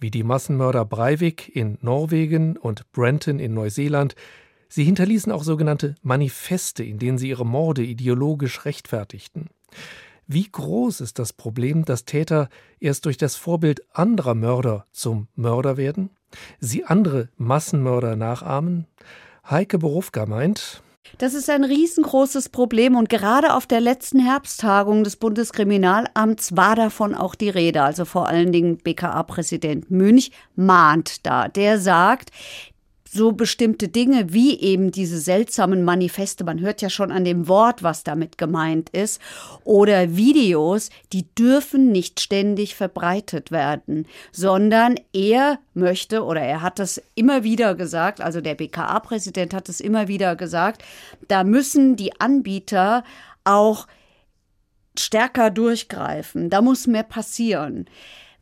wie 0.01 0.11
die 0.11 0.23
Massenmörder 0.23 0.85
Breivik 0.85 1.55
in 1.55 1.79
Norwegen 1.81 2.57
und 2.57 2.91
Brenton 2.93 3.39
in 3.39 3.55
Neuseeland, 3.55 4.15
Sie 4.69 4.85
hinterließen 4.85 5.33
auch 5.33 5.43
sogenannte 5.43 5.95
Manifeste, 6.03 6.85
in 6.85 6.99
denen 6.99 7.19
sie 7.19 7.31
ihre 7.31 7.47
Morde 7.47 7.83
ideologisch 7.83 8.65
rechtfertigten. 8.65 9.49
Wie 10.27 10.47
groß 10.51 11.01
ist 11.01 11.19
das 11.19 11.33
Problem, 11.33 11.87
dass 11.87 12.05
Täter 12.05 12.51
erst 12.81 13.07
durch 13.07 13.17
das 13.17 13.37
Vorbild 13.37 13.81
anderer 13.95 14.35
Mörder 14.35 14.85
zum 14.93 15.29
Mörder 15.35 15.79
werden? 15.79 16.11
Sie 16.61 16.85
andere 16.85 17.31
Massenmörder 17.39 18.15
nachahmen? 18.15 18.87
Heike 19.49 19.79
Borufka 19.79 20.27
meint, 20.27 20.83
das 21.17 21.33
ist 21.33 21.49
ein 21.49 21.65
riesengroßes 21.65 22.51
Problem 22.51 22.95
und 22.95 23.09
gerade 23.09 23.55
auf 23.55 23.67
der 23.67 23.81
letzten 23.81 24.19
Herbsttagung 24.19 25.05
des 25.05 25.17
Bundeskriminalamts 25.17 26.55
war 26.55 26.77
davon 26.77 27.15
auch 27.15 27.35
die 27.35 27.49
Rede. 27.49 27.83
Also 27.83 28.05
vor 28.05 28.29
allen 28.29 28.53
Dingen 28.53 28.77
BKA-Präsident 28.77 29.91
Münch 29.91 30.31
mahnt 30.55 31.25
da. 31.25 31.49
Der 31.49 31.81
sagt, 31.81 32.31
so 33.12 33.33
bestimmte 33.33 33.88
Dinge 33.88 34.33
wie 34.33 34.59
eben 34.61 34.91
diese 34.91 35.19
seltsamen 35.19 35.85
Manifeste, 35.85 36.45
man 36.45 36.61
hört 36.61 36.83
ja 36.83 36.91
schon 36.91 37.11
an 37.11 37.25
dem 37.25 37.49
Wort, 37.49 37.83
was 37.83 38.05
damit 38.05 38.38
gemeint 38.38 38.91
ist, 38.91 39.21
oder 39.65 40.17
Videos, 40.17 40.91
die 41.12 41.27
dürfen 41.35 41.91
nicht 41.91 42.21
ständig 42.21 42.75
verbreitet 42.75 43.50
werden, 43.50 44.07
sondern 44.33 44.97
er 45.12 45.59
möchte 45.75 46.25
oder 46.25 46.41
er 46.41 46.62
hat 46.62 46.81
es 46.81 47.03
immer 47.15 47.45
wieder 47.45 47.75
gesagt, 47.75 48.21
also 48.21 48.41
der 48.41 48.55
BKA-Präsident 48.55 49.55
hat 49.55 49.69
es 49.69 49.81
immer 49.81 50.09
wieder 50.09 50.37
gesagt, 50.37 50.83
da 51.29 51.45
müssen 51.45 51.97
die 51.97 52.21
Anbieter 52.21 53.05
auch 53.45 53.87
stärker 54.99 55.50
durchgreifen, 55.50 56.50
da 56.50 56.61
muss 56.61 56.87
mehr 56.87 57.05
passieren 57.05 57.87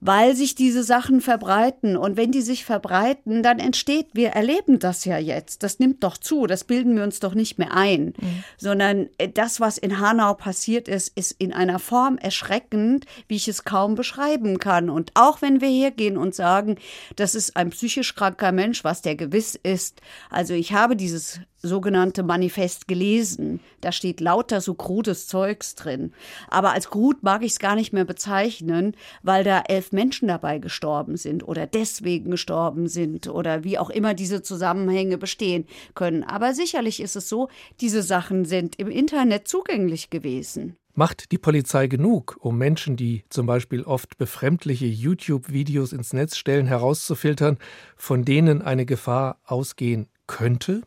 weil 0.00 0.36
sich 0.36 0.54
diese 0.54 0.82
Sachen 0.82 1.20
verbreiten. 1.20 1.96
Und 1.96 2.16
wenn 2.16 2.30
die 2.30 2.42
sich 2.42 2.64
verbreiten, 2.64 3.42
dann 3.42 3.58
entsteht, 3.58 4.08
wir 4.12 4.30
erleben 4.30 4.78
das 4.78 5.04
ja 5.04 5.18
jetzt, 5.18 5.62
das 5.62 5.78
nimmt 5.78 6.04
doch 6.04 6.16
zu, 6.16 6.46
das 6.46 6.64
bilden 6.64 6.96
wir 6.96 7.02
uns 7.02 7.20
doch 7.20 7.34
nicht 7.34 7.58
mehr 7.58 7.74
ein, 7.74 8.14
mhm. 8.18 8.44
sondern 8.58 9.08
äh, 9.18 9.28
das, 9.28 9.60
was 9.60 9.78
in 9.78 9.98
Hanau 9.98 10.34
passiert 10.34 10.88
ist, 10.88 11.16
ist 11.16 11.32
in 11.38 11.52
einer 11.52 11.78
Form 11.78 12.18
erschreckend, 12.18 13.06
wie 13.28 13.36
ich 13.36 13.48
es 13.48 13.64
kaum 13.64 13.94
beschreiben 13.94 14.58
kann. 14.58 14.90
Und 14.90 15.12
auch 15.14 15.42
wenn 15.42 15.60
wir 15.60 15.68
hergehen 15.68 16.16
und 16.16 16.34
sagen, 16.34 16.76
das 17.16 17.34
ist 17.34 17.56
ein 17.56 17.70
psychisch 17.70 18.14
kranker 18.14 18.52
Mensch, 18.52 18.84
was 18.84 19.02
der 19.02 19.16
gewiss 19.16 19.54
ist, 19.54 20.00
also 20.30 20.54
ich 20.54 20.72
habe 20.72 20.96
dieses 20.96 21.40
sogenannte 21.66 22.22
Manifest 22.22 22.88
gelesen. 22.88 23.60
Da 23.80 23.92
steht 23.92 24.20
lauter 24.20 24.60
so 24.60 24.74
krudes 24.74 25.26
Zeugs 25.26 25.74
drin. 25.74 26.12
Aber 26.48 26.72
als 26.72 26.90
krud 26.90 27.22
mag 27.22 27.42
ich 27.42 27.52
es 27.52 27.58
gar 27.58 27.74
nicht 27.74 27.92
mehr 27.92 28.04
bezeichnen, 28.04 28.96
weil 29.22 29.44
da 29.44 29.60
elf 29.60 29.92
Menschen 29.92 30.28
dabei 30.28 30.58
gestorben 30.58 31.16
sind 31.16 31.46
oder 31.46 31.66
deswegen 31.66 32.30
gestorben 32.30 32.88
sind 32.88 33.28
oder 33.28 33.64
wie 33.64 33.78
auch 33.78 33.90
immer 33.90 34.14
diese 34.14 34.42
Zusammenhänge 34.42 35.18
bestehen 35.18 35.66
können. 35.94 36.24
Aber 36.24 36.54
sicherlich 36.54 37.00
ist 37.00 37.16
es 37.16 37.28
so, 37.28 37.48
diese 37.80 38.02
Sachen 38.02 38.44
sind 38.44 38.76
im 38.76 38.88
Internet 38.88 39.48
zugänglich 39.48 40.10
gewesen. 40.10 40.76
Macht 40.98 41.30
die 41.30 41.36
Polizei 41.36 41.88
genug, 41.88 42.38
um 42.40 42.56
Menschen, 42.56 42.96
die 42.96 43.24
zum 43.28 43.44
Beispiel 43.44 43.82
oft 43.82 44.16
befremdliche 44.16 44.86
YouTube-Videos 44.86 45.92
ins 45.92 46.14
Netz 46.14 46.38
stellen, 46.38 46.66
herauszufiltern, 46.66 47.58
von 47.96 48.24
denen 48.24 48.62
eine 48.62 48.86
Gefahr 48.86 49.38
ausgehen 49.44 50.08
könnte, 50.26 50.82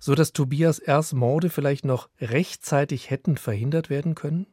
so 0.00 0.14
dass 0.14 0.32
Tobias 0.32 0.78
R.'s 0.78 1.12
Morde 1.12 1.50
vielleicht 1.50 1.84
noch 1.84 2.08
rechtzeitig 2.20 3.10
hätten 3.10 3.36
verhindert 3.36 3.90
werden 3.90 4.14
können? 4.14 4.46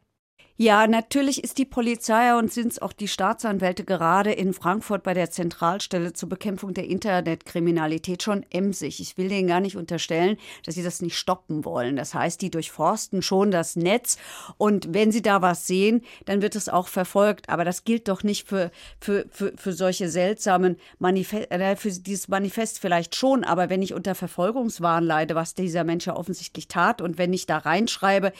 Ja, 0.57 0.87
natürlich 0.87 1.43
ist 1.43 1.57
die 1.57 1.65
Polizei 1.65 2.33
und 2.33 2.49
sind 2.49 2.71
es 2.71 2.81
auch 2.81 2.93
die 2.93 3.09
Staatsanwälte 3.09 3.83
gerade 3.83 4.31
in 4.31 4.53
Frankfurt 4.53 5.03
bei 5.03 5.13
der 5.13 5.29
Zentralstelle 5.29 6.13
zur 6.13 6.29
Bekämpfung 6.29 6.73
der 6.73 6.87
Internetkriminalität 6.87 8.23
schon 8.23 8.45
emsig. 8.51 9.01
Ich 9.01 9.17
will 9.17 9.27
denen 9.27 9.49
gar 9.49 9.59
nicht 9.59 9.75
unterstellen, 9.75 10.37
dass 10.63 10.75
sie 10.75 10.83
das 10.83 11.01
nicht 11.01 11.17
stoppen 11.17 11.65
wollen. 11.65 11.97
Das 11.97 12.13
heißt, 12.13 12.41
die 12.41 12.51
durchforsten 12.51 13.21
schon 13.21 13.51
das 13.51 13.75
Netz 13.75 14.17
und 14.55 14.93
wenn 14.93 15.11
sie 15.11 15.21
da 15.21 15.41
was 15.41 15.67
sehen, 15.67 16.05
dann 16.23 16.41
wird 16.41 16.55
es 16.55 16.69
auch 16.69 16.87
verfolgt. 16.87 17.49
Aber 17.49 17.65
das 17.65 17.83
gilt 17.83 18.07
doch 18.07 18.23
nicht 18.23 18.47
für, 18.47 18.71
für, 19.01 19.25
für, 19.29 19.51
für 19.57 19.73
solche 19.73 20.07
seltsamen 20.07 20.77
Manifeste, 20.99 21.51
äh, 21.51 21.75
für 21.75 21.89
dieses 21.89 22.29
Manifest 22.29 22.79
vielleicht 22.79 23.17
schon, 23.17 23.43
aber 23.43 23.69
wenn 23.69 23.81
ich 23.81 23.93
unter 23.93 24.15
Verfolgungswahn 24.15 25.03
leide, 25.03 25.35
was 25.35 25.53
dieser 25.53 25.83
Mensch 25.83 26.07
ja 26.07 26.15
offensichtlich 26.15 26.69
tat 26.69 27.01
und 27.01 27.17
wenn 27.17 27.33
ich 27.33 27.45
da 27.45 27.57
reinschreibe, 27.57 28.31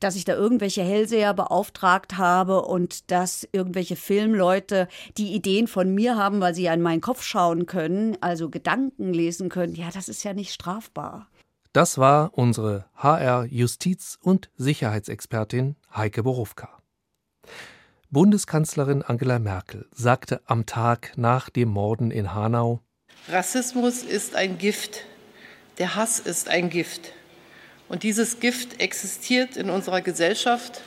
dass 0.00 0.16
ich 0.16 0.26
da 0.26 0.34
irgendwelche 0.34 0.82
Hellseher 0.82 1.32
beauftrage, 1.32 1.61
beauftragt 1.62 2.18
habe 2.18 2.62
und 2.62 3.10
dass 3.10 3.48
irgendwelche 3.52 3.96
Filmleute 3.96 4.88
die 5.16 5.34
Ideen 5.34 5.68
von 5.68 5.94
mir 5.94 6.16
haben, 6.16 6.40
weil 6.40 6.54
sie 6.54 6.64
ja 6.64 6.74
in 6.74 6.82
meinen 6.82 7.00
Kopf 7.00 7.22
schauen 7.22 7.66
können, 7.66 8.16
also 8.20 8.50
Gedanken 8.50 9.14
lesen 9.14 9.48
können, 9.48 9.74
ja, 9.74 9.90
das 9.92 10.08
ist 10.08 10.24
ja 10.24 10.34
nicht 10.34 10.52
strafbar. 10.52 11.28
Das 11.72 11.98
war 11.98 12.32
unsere 12.34 12.84
HR 12.96 13.44
Justiz- 13.44 14.18
und 14.20 14.50
Sicherheitsexpertin 14.56 15.76
Heike 15.94 16.24
Borowka. 16.24 16.68
Bundeskanzlerin 18.10 19.02
Angela 19.02 19.38
Merkel 19.38 19.86
sagte 19.92 20.42
am 20.44 20.66
Tag 20.66 21.12
nach 21.16 21.48
dem 21.48 21.70
Morden 21.70 22.10
in 22.10 22.34
Hanau 22.34 22.80
Rassismus 23.28 24.02
ist 24.02 24.34
ein 24.34 24.58
Gift, 24.58 25.04
der 25.78 25.94
Hass 25.94 26.18
ist 26.18 26.48
ein 26.48 26.68
Gift. 26.70 27.12
Und 27.88 28.02
dieses 28.02 28.40
Gift 28.40 28.80
existiert 28.80 29.56
in 29.56 29.70
unserer 29.70 30.00
Gesellschaft 30.00 30.82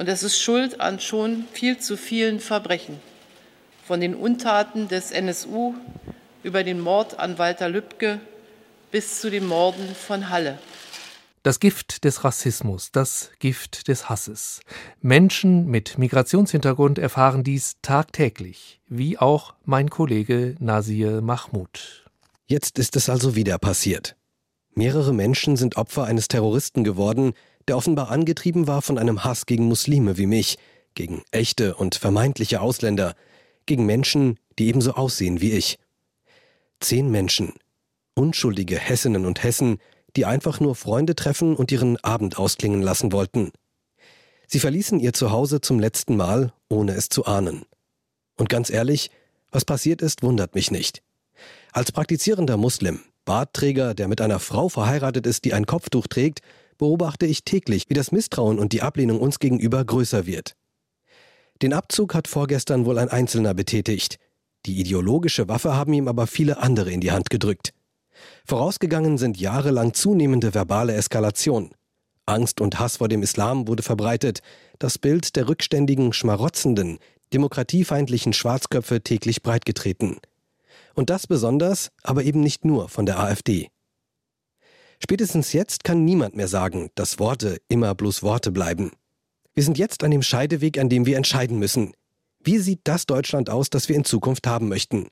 und 0.00 0.08
es 0.08 0.22
ist 0.22 0.40
Schuld 0.40 0.80
an 0.80 0.98
schon 0.98 1.44
viel 1.52 1.76
zu 1.76 1.98
vielen 1.98 2.40
Verbrechen. 2.40 2.98
Von 3.86 4.00
den 4.00 4.14
Untaten 4.14 4.88
des 4.88 5.10
NSU 5.10 5.74
über 6.42 6.64
den 6.64 6.80
Mord 6.80 7.18
an 7.18 7.36
Walter 7.36 7.68
Lübcke 7.68 8.18
bis 8.90 9.20
zu 9.20 9.30
den 9.30 9.46
Morden 9.46 9.94
von 9.94 10.30
Halle. 10.30 10.58
Das 11.42 11.60
Gift 11.60 12.04
des 12.04 12.24
Rassismus, 12.24 12.92
das 12.92 13.30
Gift 13.40 13.88
des 13.88 14.08
Hasses. 14.08 14.62
Menschen 15.02 15.66
mit 15.66 15.98
Migrationshintergrund 15.98 16.98
erfahren 16.98 17.44
dies 17.44 17.76
tagtäglich, 17.82 18.80
wie 18.88 19.18
auch 19.18 19.52
mein 19.66 19.90
Kollege 19.90 20.54
Nasir 20.60 21.20
Mahmoud. 21.20 22.06
Jetzt 22.46 22.78
ist 22.78 22.96
es 22.96 23.10
also 23.10 23.36
wieder 23.36 23.58
passiert. 23.58 24.16
Mehrere 24.74 25.12
Menschen 25.12 25.56
sind 25.56 25.76
Opfer 25.76 26.04
eines 26.04 26.28
Terroristen 26.28 26.84
geworden, 26.84 27.34
der 27.68 27.76
offenbar 27.76 28.10
angetrieben 28.10 28.66
war 28.66 28.82
von 28.82 28.98
einem 28.98 29.24
Hass 29.24 29.46
gegen 29.46 29.64
Muslime 29.64 30.16
wie 30.16 30.26
mich, 30.26 30.58
gegen 30.94 31.22
echte 31.30 31.74
und 31.74 31.94
vermeintliche 31.94 32.60
Ausländer, 32.60 33.14
gegen 33.66 33.86
Menschen, 33.86 34.38
die 34.58 34.68
ebenso 34.68 34.92
aussehen 34.94 35.40
wie 35.40 35.52
ich. 35.52 35.78
Zehn 36.80 37.10
Menschen, 37.10 37.54
unschuldige 38.14 38.78
Hessinnen 38.78 39.26
und 39.26 39.42
Hessen, 39.42 39.78
die 40.16 40.26
einfach 40.26 40.60
nur 40.60 40.74
Freunde 40.74 41.14
treffen 41.14 41.54
und 41.54 41.70
ihren 41.70 41.96
Abend 41.98 42.38
ausklingen 42.38 42.82
lassen 42.82 43.12
wollten. 43.12 43.52
Sie 44.46 44.58
verließen 44.58 44.98
ihr 44.98 45.12
Zuhause 45.12 45.60
zum 45.60 45.78
letzten 45.78 46.16
Mal, 46.16 46.52
ohne 46.68 46.94
es 46.94 47.08
zu 47.08 47.24
ahnen. 47.26 47.64
Und 48.36 48.48
ganz 48.48 48.70
ehrlich, 48.70 49.10
was 49.50 49.64
passiert 49.64 50.02
ist, 50.02 50.22
wundert 50.22 50.54
mich 50.54 50.70
nicht. 50.70 51.02
Als 51.72 51.92
praktizierender 51.92 52.56
Muslim, 52.56 53.00
Bartträger, 53.24 53.94
der 53.94 54.08
mit 54.08 54.20
einer 54.20 54.40
Frau 54.40 54.68
verheiratet 54.68 55.26
ist, 55.26 55.44
die 55.44 55.54
ein 55.54 55.66
Kopftuch 55.66 56.08
trägt, 56.08 56.40
beobachte 56.80 57.26
ich 57.26 57.44
täglich, 57.44 57.84
wie 57.88 57.94
das 57.94 58.10
Misstrauen 58.10 58.58
und 58.58 58.72
die 58.72 58.80
Ablehnung 58.80 59.20
uns 59.20 59.38
gegenüber 59.38 59.84
größer 59.84 60.24
wird. 60.24 60.56
Den 61.60 61.74
Abzug 61.74 62.14
hat 62.14 62.26
vorgestern 62.26 62.86
wohl 62.86 62.98
ein 62.98 63.10
Einzelner 63.10 63.52
betätigt. 63.52 64.16
Die 64.64 64.80
ideologische 64.80 65.46
Waffe 65.46 65.74
haben 65.74 65.92
ihm 65.92 66.08
aber 66.08 66.26
viele 66.26 66.56
andere 66.56 66.90
in 66.90 67.02
die 67.02 67.12
Hand 67.12 67.28
gedrückt. 67.28 67.74
Vorausgegangen 68.46 69.18
sind 69.18 69.38
jahrelang 69.38 69.92
zunehmende 69.92 70.54
verbale 70.54 70.94
Eskalation. 70.94 71.70
Angst 72.24 72.62
und 72.62 72.78
Hass 72.78 72.96
vor 72.96 73.08
dem 73.08 73.22
Islam 73.22 73.68
wurde 73.68 73.82
verbreitet, 73.82 74.40
das 74.78 74.98
Bild 74.98 75.36
der 75.36 75.50
rückständigen, 75.50 76.14
schmarotzenden, 76.14 76.98
demokratiefeindlichen 77.34 78.32
Schwarzköpfe 78.32 79.02
täglich 79.02 79.42
breitgetreten. 79.42 80.16
Und 80.94 81.10
das 81.10 81.26
besonders, 81.26 81.90
aber 82.02 82.24
eben 82.24 82.40
nicht 82.40 82.64
nur 82.64 82.88
von 82.88 83.04
der 83.04 83.20
AfD. 83.20 83.68
Spätestens 85.02 85.52
jetzt 85.52 85.82
kann 85.82 86.04
niemand 86.04 86.36
mehr 86.36 86.48
sagen, 86.48 86.90
dass 86.94 87.18
Worte 87.18 87.58
immer 87.68 87.94
bloß 87.94 88.22
Worte 88.22 88.52
bleiben. 88.52 88.92
Wir 89.54 89.64
sind 89.64 89.78
jetzt 89.78 90.04
an 90.04 90.10
dem 90.10 90.22
Scheideweg, 90.22 90.78
an 90.78 90.88
dem 90.88 91.06
wir 91.06 91.16
entscheiden 91.16 91.58
müssen. 91.58 91.92
Wie 92.42 92.58
sieht 92.58 92.80
das 92.84 93.06
Deutschland 93.06 93.50
aus, 93.50 93.70
das 93.70 93.88
wir 93.88 93.96
in 93.96 94.04
Zukunft 94.04 94.46
haben 94.46 94.68
möchten? 94.68 95.08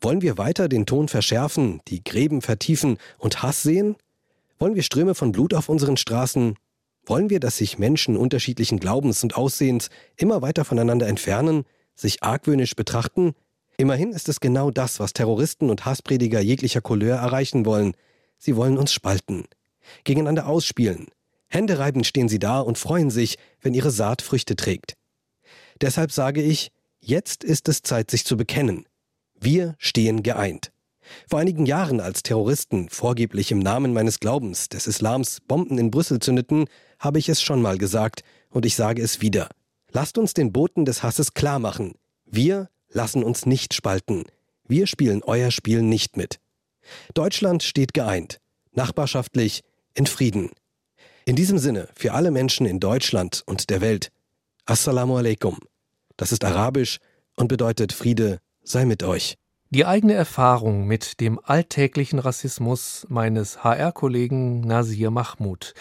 Wollen 0.00 0.22
wir 0.22 0.38
weiter 0.38 0.68
den 0.68 0.86
Ton 0.86 1.08
verschärfen, 1.08 1.80
die 1.88 2.04
Gräben 2.04 2.42
vertiefen 2.42 2.98
und 3.18 3.42
Hass 3.42 3.62
sehen? 3.62 3.96
Wollen 4.58 4.74
wir 4.74 4.82
Ströme 4.82 5.14
von 5.14 5.32
Blut 5.32 5.54
auf 5.54 5.68
unseren 5.68 5.96
Straßen? 5.96 6.56
Wollen 7.06 7.28
wir, 7.28 7.40
dass 7.40 7.58
sich 7.58 7.78
Menschen 7.78 8.16
unterschiedlichen 8.16 8.78
Glaubens 8.78 9.22
und 9.22 9.36
Aussehens 9.36 9.90
immer 10.16 10.42
weiter 10.42 10.64
voneinander 10.64 11.06
entfernen, 11.06 11.64
sich 11.94 12.22
argwöhnisch 12.22 12.76
betrachten? 12.76 13.34
Immerhin 13.76 14.12
ist 14.12 14.28
es 14.28 14.40
genau 14.40 14.70
das, 14.70 15.00
was 15.00 15.12
Terroristen 15.12 15.68
und 15.68 15.84
Hassprediger 15.84 16.40
jeglicher 16.40 16.80
Couleur 16.80 17.16
erreichen 17.16 17.66
wollen. 17.66 17.94
Sie 18.44 18.56
wollen 18.56 18.76
uns 18.76 18.92
spalten, 18.92 19.46
gegeneinander 20.04 20.46
ausspielen. 20.46 21.06
Händereibend 21.48 22.06
stehen 22.06 22.28
sie 22.28 22.38
da 22.38 22.60
und 22.60 22.76
freuen 22.76 23.08
sich, 23.10 23.38
wenn 23.62 23.72
ihre 23.72 23.90
Saat 23.90 24.20
Früchte 24.20 24.54
trägt. 24.54 24.98
Deshalb 25.80 26.12
sage 26.12 26.42
ich, 26.42 26.70
jetzt 27.00 27.42
ist 27.42 27.70
es 27.70 27.80
Zeit, 27.80 28.10
sich 28.10 28.26
zu 28.26 28.36
bekennen. 28.36 28.84
Wir 29.40 29.76
stehen 29.78 30.22
geeint. 30.22 30.72
Vor 31.26 31.38
einigen 31.38 31.64
Jahren, 31.64 32.00
als 32.00 32.22
Terroristen 32.22 32.90
vorgeblich 32.90 33.50
im 33.50 33.60
Namen 33.60 33.94
meines 33.94 34.20
Glaubens 34.20 34.68
des 34.68 34.86
Islams 34.86 35.38
Bomben 35.48 35.78
in 35.78 35.90
Brüssel 35.90 36.18
zündeten, 36.18 36.66
habe 36.98 37.18
ich 37.18 37.30
es 37.30 37.40
schon 37.40 37.62
mal 37.62 37.78
gesagt 37.78 38.24
und 38.50 38.66
ich 38.66 38.76
sage 38.76 39.00
es 39.00 39.22
wieder. 39.22 39.48
Lasst 39.90 40.18
uns 40.18 40.34
den 40.34 40.52
Boten 40.52 40.84
des 40.84 41.02
Hasses 41.02 41.32
klar 41.32 41.60
machen. 41.60 41.94
Wir 42.26 42.68
lassen 42.90 43.24
uns 43.24 43.46
nicht 43.46 43.72
spalten. 43.72 44.24
Wir 44.68 44.86
spielen 44.86 45.22
euer 45.22 45.50
Spiel 45.50 45.80
nicht 45.80 46.18
mit. 46.18 46.40
Deutschland 47.14 47.62
steht 47.62 47.94
geeint, 47.94 48.40
nachbarschaftlich, 48.72 49.62
in 49.94 50.06
Frieden. 50.06 50.50
In 51.24 51.36
diesem 51.36 51.58
Sinne, 51.58 51.88
für 51.94 52.12
alle 52.12 52.30
Menschen 52.30 52.66
in 52.66 52.80
Deutschland 52.80 53.42
und 53.46 53.70
der 53.70 53.80
Welt, 53.80 54.10
Assalamu 54.66 55.16
alaikum. 55.16 55.58
Das 56.16 56.32
ist 56.32 56.44
arabisch 56.44 56.98
und 57.36 57.48
bedeutet 57.48 57.92
Friede 57.92 58.40
sei 58.62 58.84
mit 58.84 59.02
euch. 59.02 59.36
Die 59.70 59.86
eigene 59.86 60.12
Erfahrung 60.14 60.86
mit 60.86 61.20
dem 61.20 61.40
alltäglichen 61.42 62.18
Rassismus 62.18 63.06
meines 63.08 63.64
HR-Kollegen 63.64 64.60
Nasir 64.60 65.10
Mahmoud, 65.10 65.74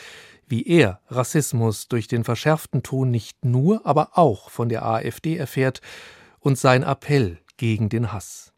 wie 0.48 0.66
er 0.66 1.00
Rassismus 1.10 1.88
durch 1.88 2.08
den 2.08 2.24
verschärften 2.24 2.84
Ton 2.84 3.12
nicht 3.12 3.46
nur, 3.46 3.86
aber 3.86 4.18
auch 4.18 4.50
von 4.50 4.70
der 4.70 4.86
AfD 4.86 5.38
erfährt 5.38 5.82
und 6.40 6.58
sein 6.58 6.84
Appell 6.84 7.40
gegen 7.58 7.90
den 7.90 8.12
Hass. 8.12 8.54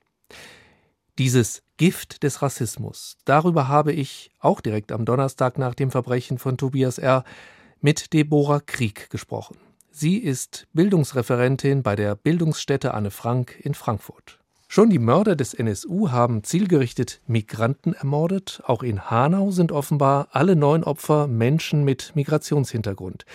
Dieses 1.18 1.64
Gift 1.78 2.24
des 2.24 2.42
Rassismus, 2.42 3.18
darüber 3.26 3.68
habe 3.68 3.92
ich 3.92 4.32
auch 4.40 4.62
direkt 4.62 4.94
am 4.94 5.04
Donnerstag 5.04 5.58
nach 5.58 5.76
dem 5.76 5.92
Verbrechen 5.92 6.38
von 6.38 6.58
Tobias 6.58 6.98
R. 6.98 7.26
mit 7.82 8.14
Deborah 8.14 8.62
Krieg 8.62 9.10
gesprochen. 9.10 9.58
Sie 9.92 10.18
ist 10.18 10.68
Bildungsreferentin 10.72 11.84
bei 11.84 11.98
der 11.98 12.16
Bildungsstätte 12.16 12.94
Anne 12.94 13.12
Frank 13.12 13.60
in 13.60 13.74
Frankfurt. 13.74 14.40
Schon 14.70 14.90
die 14.90 15.00
Mörder 15.00 15.36
des 15.36 15.54
NSU 15.54 16.12
haben 16.12 16.44
zielgerichtet 16.44 17.22
Migranten 17.28 17.94
ermordet. 17.94 18.62
Auch 18.66 18.82
in 18.82 19.10
Hanau 19.10 19.52
sind 19.52 19.74
offenbar 19.74 20.30
alle 20.32 20.56
neun 20.56 20.84
Opfer 20.86 21.28
Menschen 21.28 21.84
mit 21.84 22.16
Migrationshintergrund. 22.16 23.26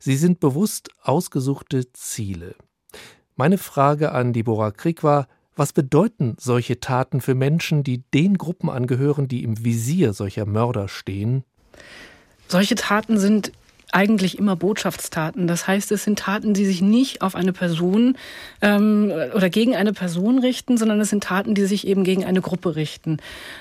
Sie 0.00 0.16
sind 0.16 0.40
bewusst 0.40 0.90
ausgesuchte 1.02 1.92
Ziele. 1.92 2.56
Meine 3.36 3.58
Frage 3.58 4.12
an 4.12 4.32
Deborah 4.32 4.72
Krieg 4.72 5.02
war, 5.02 5.28
was 5.56 5.72
bedeuten 5.72 6.36
solche 6.38 6.80
Taten 6.80 7.20
für 7.20 7.34
Menschen, 7.34 7.84
die 7.84 7.98
den 8.12 8.38
Gruppen 8.38 8.70
angehören, 8.70 9.28
die 9.28 9.42
im 9.42 9.64
Visier 9.64 10.12
solcher 10.12 10.46
Mörder 10.46 10.88
stehen? 10.88 11.44
Solche 12.48 12.74
Taten 12.74 13.18
sind 13.18 13.52
eigentlich 13.94 14.38
immer 14.38 14.56
Botschaftstaten. 14.56 15.46
Das 15.46 15.68
heißt, 15.68 15.92
es 15.92 16.04
sind 16.04 16.18
Taten, 16.18 16.52
die 16.52 16.66
sich 16.66 16.82
nicht 16.82 17.22
auf 17.22 17.36
eine 17.36 17.52
Person 17.52 18.16
ähm, 18.60 19.12
oder 19.34 19.48
gegen 19.50 19.76
eine 19.76 19.92
Person 19.92 20.40
richten, 20.40 20.76
sondern 20.76 21.00
es 21.00 21.10
sind 21.10 21.22
Taten, 21.22 21.54
die 21.54 21.64
sich 21.64 21.86
eben 21.86 22.02
gegen 22.02 22.24
eine 22.24 22.40
Gruppe 22.40 22.74
richten. 22.74 23.18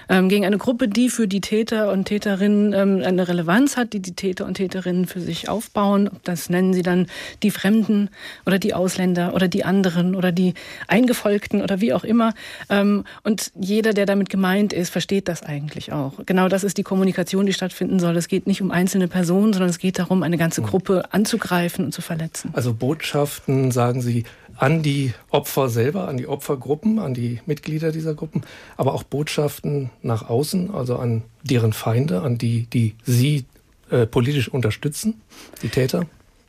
Ähm, 0.10 0.29
gegen 0.29 0.45
eine 0.45 0.57
Gruppe, 0.57 0.88
die 0.88 1.10
für 1.10 1.27
die 1.27 1.39
Täter 1.39 1.91
und 1.91 2.05
Täterinnen 2.05 2.73
ähm, 2.73 3.03
eine 3.05 3.27
Relevanz 3.27 3.77
hat, 3.77 3.93
die 3.93 3.99
die 3.99 4.15
Täter 4.15 4.45
und 4.47 4.55
Täterinnen 4.55 5.05
für 5.05 5.19
sich 5.19 5.49
aufbauen. 5.49 6.10
Das 6.23 6.49
nennen 6.49 6.73
sie 6.73 6.81
dann 6.81 7.05
die 7.43 7.51
Fremden 7.51 8.10
oder 8.47 8.57
die 8.57 8.73
Ausländer 8.73 9.36
oder 9.36 9.47
die 9.47 9.63
anderen 9.63 10.15
oder 10.15 10.31
die 10.31 10.55
Eingefolgten 10.88 11.62
oder 11.62 11.79
wie 11.79 11.93
auch 11.93 12.03
immer. 12.03 12.34
Ähm, 12.69 13.03
und 13.23 13.51
jeder, 13.60 13.93
der 13.93 14.07
damit 14.07 14.29
gemeint 14.31 14.73
ist, 14.73 14.89
versteht 14.89 15.27
das 15.27 15.43
eigentlich 15.43 15.93
auch. 15.93 16.13
Genau 16.25 16.47
das 16.47 16.63
ist 16.63 16.77
die 16.77 16.84
Kommunikation, 16.84 17.45
die 17.45 17.53
stattfinden 17.53 17.99
soll. 17.99 18.17
Es 18.17 18.27
geht 18.27 18.47
nicht 18.47 18.63
um 18.63 18.71
einzelne 18.71 19.07
Personen, 19.07 19.53
sondern 19.53 19.69
es 19.69 19.77
geht 19.77 19.99
darum, 19.99 20.22
eine 20.23 20.38
ganze 20.38 20.62
hm. 20.62 20.69
Gruppe 20.69 21.13
anzugreifen 21.13 21.86
und 21.86 21.91
zu 21.91 22.01
verletzen. 22.01 22.51
Also 22.53 22.73
Botschaften, 22.73 23.71
sagen 23.71 24.01
Sie, 24.01 24.23
an 24.55 24.83
die 24.83 25.13
Opfer 25.29 25.69
selber, 25.69 26.07
an 26.07 26.17
die 26.17 26.27
Opfergruppen, 26.27 26.99
an 26.99 27.13
die 27.13 27.39
Mitglieder 27.45 27.91
dieser 27.91 28.13
Gruppen, 28.13 28.43
aber 28.77 28.93
auch 28.93 29.03
Botschaften 29.03 29.89
nach 30.01 30.29
außen, 30.29 30.73
also 30.73 30.97
an 30.97 31.23
deren 31.43 31.73
Feinde, 31.73 32.21
an 32.21 32.38
die, 32.38 32.67
die 32.67 32.95
Sie 33.03 33.45
äh, 33.89 34.05
politisch 34.05 34.49
unterstützen, 34.49 35.21
die 35.62 35.69
Täter? 35.69 36.05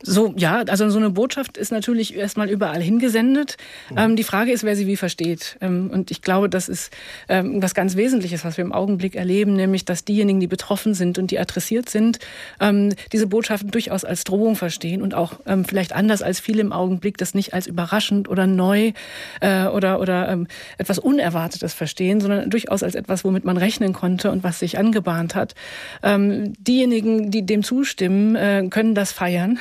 So, 0.07 0.35
ja, 0.37 0.63
also 0.69 0.91
so 0.91 0.99
eine 0.99 1.09
Botschaft 1.09 1.57
ist 1.57 1.73
natürlich 1.73 2.15
erstmal 2.15 2.51
überall 2.51 2.83
hingesendet. 2.83 3.57
Mhm. 3.91 3.99
Ähm, 3.99 4.17
die 4.17 4.23
Frage 4.23 4.53
ist, 4.53 4.63
wer 4.63 4.77
sie 4.77 4.87
wie 4.87 4.97
versteht. 4.97 5.57
Ähm, 5.63 5.91
und 5.91 6.11
ich 6.11 6.21
glaube, 6.21 6.51
das 6.51 6.69
ist 6.69 6.93
ähm, 7.29 7.63
was 7.63 7.75
ganz 7.75 7.97
Wesentliches, 7.97 8.45
was 8.45 8.59
wir 8.59 8.65
im 8.65 8.73
Augenblick 8.73 9.17
erleben, 9.17 9.57
nämlich, 9.57 9.87
dass 9.87 10.05
diejenigen, 10.05 10.41
die 10.41 10.47
betroffen 10.47 10.93
sind 10.93 11.19
und 11.19 11.31
die 11.31 11.39
adressiert 11.39 11.89
sind, 11.89 12.19
ähm, 12.61 12.95
diese 13.13 13.27
Botschaften 13.27 13.71
durchaus 13.71 14.05
als 14.05 14.25
Drohung 14.25 14.57
verstehen 14.57 15.01
und 15.01 15.15
auch 15.15 15.41
ähm, 15.47 15.65
vielleicht 15.65 15.95
anders 15.95 16.21
als 16.21 16.39
viele 16.39 16.61
im 16.61 16.73
Augenblick 16.73 17.17
das 17.17 17.33
nicht 17.33 17.55
als 17.55 17.67
überraschend 17.67 18.29
oder 18.29 18.47
neu 18.47 18.93
äh, 19.41 19.65
oder, 19.67 20.01
oder 20.01 20.29
ähm, 20.29 20.49
etwas 20.77 20.99
Unerwartetes 20.99 21.73
verstehen, 21.73 22.21
sondern 22.21 22.51
durchaus 22.51 22.83
als 22.83 22.95
etwas, 22.95 23.25
womit 23.25 23.47
man 23.47 23.57
rechnen 23.57 23.95
konnte 23.95 24.31
und 24.31 24.45
was 24.45 24.59
sich 24.59 24.77
angebahnt 24.77 25.35
hat. 25.35 25.55
diejenigen, 26.03 27.31
die 27.31 27.47
dem 27.47 27.63
zustimmen, 27.63 28.37
äh, 28.37 28.67
können 28.69 28.95
das 28.95 29.13
feiern. 29.13 29.59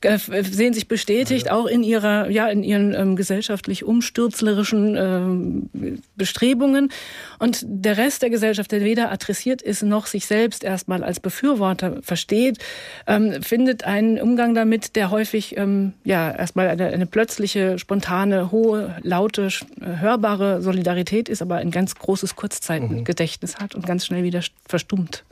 Äh, 0.00 0.18
sehen 0.42 0.74
sich 0.74 0.88
bestätigt, 0.88 1.46
ja, 1.46 1.52
ja. 1.52 1.58
auch 1.58 1.66
in 1.66 1.82
ihrer, 1.82 2.28
ja, 2.30 2.48
in 2.48 2.62
ihren 2.62 2.94
ähm, 2.94 3.16
gesellschaftlich 3.16 3.84
umstürzlerischen 3.84 4.96
ähm, 4.96 6.00
Bestrebungen. 6.16 6.90
Und 7.38 7.60
der 7.64 7.96
Rest 7.96 8.22
der 8.22 8.30
Gesellschaft, 8.30 8.72
der 8.72 8.82
weder 8.82 9.10
adressiert 9.10 9.62
ist, 9.62 9.82
noch 9.82 10.06
sich 10.06 10.26
selbst 10.26 10.64
erstmal 10.64 11.02
als 11.02 11.20
Befürworter 11.20 12.02
versteht, 12.02 12.58
ähm, 13.06 13.42
findet 13.42 13.84
einen 13.84 14.20
Umgang 14.20 14.54
damit, 14.54 14.96
der 14.96 15.10
häufig, 15.10 15.56
ähm, 15.56 15.94
ja, 16.04 16.30
erstmal 16.30 16.68
eine, 16.68 16.88
eine 16.88 17.06
plötzliche, 17.06 17.78
spontane, 17.78 18.50
hohe, 18.50 18.96
laute, 19.02 19.48
hörbare 19.80 20.62
Solidarität 20.62 21.28
ist, 21.28 21.42
aber 21.42 21.56
ein 21.56 21.70
ganz 21.70 21.94
großes 21.94 22.36
Kurzzeitgedächtnis 22.36 23.56
mhm. 23.56 23.62
hat 23.62 23.74
und 23.74 23.86
ganz 23.86 24.06
schnell 24.06 24.22
wieder 24.22 24.42
verstummt. 24.66 25.24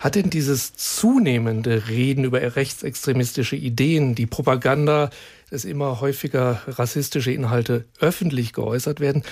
Hat 0.00 0.14
denn 0.14 0.30
dieses 0.30 0.74
zunehmende 0.74 1.88
Reden 1.88 2.24
über 2.24 2.40
rechtsextremistische 2.56 3.56
Ideen, 3.56 4.14
die 4.14 4.26
Propaganda, 4.26 5.10
dass 5.50 5.64
immer 5.64 6.00
häufiger 6.00 6.60
rassistische 6.66 7.30
Inhalte 7.30 7.84
öffentlich 8.00 8.52
geäußert 8.52 9.00
werden, 9.00 9.22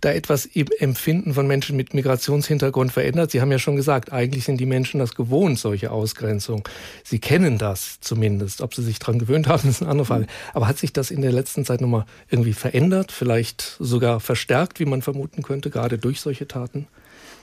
da 0.00 0.12
etwas 0.12 0.46
im 0.46 0.68
Empfinden 0.78 1.34
von 1.34 1.46
Menschen 1.46 1.76
mit 1.76 1.94
Migrationshintergrund 1.94 2.92
verändert? 2.92 3.32
Sie 3.32 3.40
haben 3.40 3.50
ja 3.50 3.58
schon 3.58 3.76
gesagt, 3.76 4.12
eigentlich 4.12 4.44
sind 4.44 4.58
die 4.58 4.66
Menschen 4.66 5.00
das 5.00 5.14
gewohnt, 5.14 5.58
solche 5.58 5.90
Ausgrenzung. 5.90 6.66
Sie 7.02 7.18
kennen 7.18 7.58
das 7.58 7.98
zumindest. 8.00 8.60
Ob 8.60 8.74
sie 8.74 8.82
sich 8.82 8.98
daran 8.98 9.18
gewöhnt 9.18 9.48
haben, 9.48 9.68
ist 9.68 9.82
eine 9.82 9.90
andere 9.90 10.06
Frage. 10.06 10.26
Aber 10.52 10.68
hat 10.68 10.78
sich 10.78 10.92
das 10.92 11.10
in 11.10 11.22
der 11.22 11.32
letzten 11.32 11.64
Zeit 11.64 11.80
nochmal 11.80 12.06
irgendwie 12.30 12.54
verändert, 12.54 13.12
vielleicht 13.12 13.76
sogar 13.78 14.20
verstärkt, 14.20 14.80
wie 14.80 14.86
man 14.86 15.02
vermuten 15.02 15.42
könnte, 15.42 15.70
gerade 15.70 15.98
durch 15.98 16.20
solche 16.20 16.46
Taten? 16.46 16.86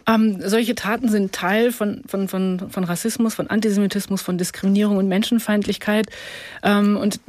Ähm, 0.07 0.37
solche 0.43 0.75
Taten 0.75 1.09
sind 1.09 1.31
Teil 1.31 1.71
von, 1.71 2.03
von, 2.07 2.27
von, 2.27 2.69
von 2.69 2.83
Rassismus, 2.83 3.35
von 3.35 3.49
Antisemitismus, 3.49 4.21
von 4.21 4.37
Diskriminierung 4.37 4.97
und 4.97 5.07
Menschenfeindlichkeit. 5.07 6.07
Ähm, 6.63 6.97
und 6.97 7.19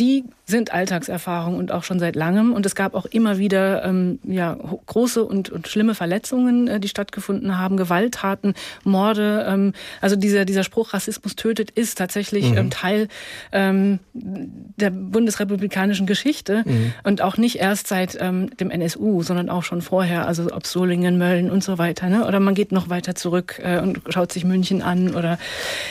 die 0.00 0.24
sind 0.46 0.74
Alltagserfahrung 0.74 1.56
und 1.56 1.72
auch 1.72 1.84
schon 1.84 1.98
seit 1.98 2.16
langem. 2.16 2.52
Und 2.52 2.66
es 2.66 2.74
gab 2.74 2.94
auch 2.94 3.06
immer 3.06 3.38
wieder 3.38 3.84
ähm, 3.84 4.18
ja, 4.24 4.56
große 4.86 5.24
und, 5.24 5.48
und 5.48 5.68
schlimme 5.68 5.94
Verletzungen, 5.94 6.68
äh, 6.68 6.80
die 6.80 6.88
stattgefunden 6.88 7.56
haben, 7.58 7.76
Gewalttaten, 7.76 8.54
Morde. 8.82 9.46
Ähm, 9.48 9.72
also 10.02 10.16
dieser, 10.16 10.44
dieser 10.44 10.62
Spruch, 10.62 10.92
Rassismus 10.92 11.34
tötet, 11.36 11.70
ist 11.70 11.96
tatsächlich 11.96 12.50
mhm. 12.50 12.58
ähm, 12.58 12.70
Teil 12.70 13.08
ähm, 13.52 14.00
der 14.12 14.90
bundesrepublikanischen 14.90 16.06
Geschichte 16.06 16.62
mhm. 16.66 16.92
und 17.04 17.22
auch 17.22 17.38
nicht 17.38 17.56
erst 17.56 17.86
seit 17.86 18.18
ähm, 18.20 18.54
dem 18.58 18.70
NSU, 18.70 19.22
sondern 19.22 19.48
auch 19.48 19.62
schon 19.62 19.80
vorher, 19.80 20.26
also 20.26 20.52
ob 20.52 20.66
Solingen, 20.66 21.16
Mölln 21.16 21.50
und 21.50 21.64
so 21.64 21.78
weiter. 21.78 22.10
Ne? 22.10 22.26
Oder 22.26 22.40
man 22.40 22.54
geht 22.54 22.70
noch 22.70 22.90
weiter 22.90 23.14
zurück 23.14 23.60
äh, 23.62 23.80
und 23.80 24.02
schaut 24.10 24.30
sich 24.30 24.44
München 24.44 24.82
an 24.82 25.14
oder 25.14 25.38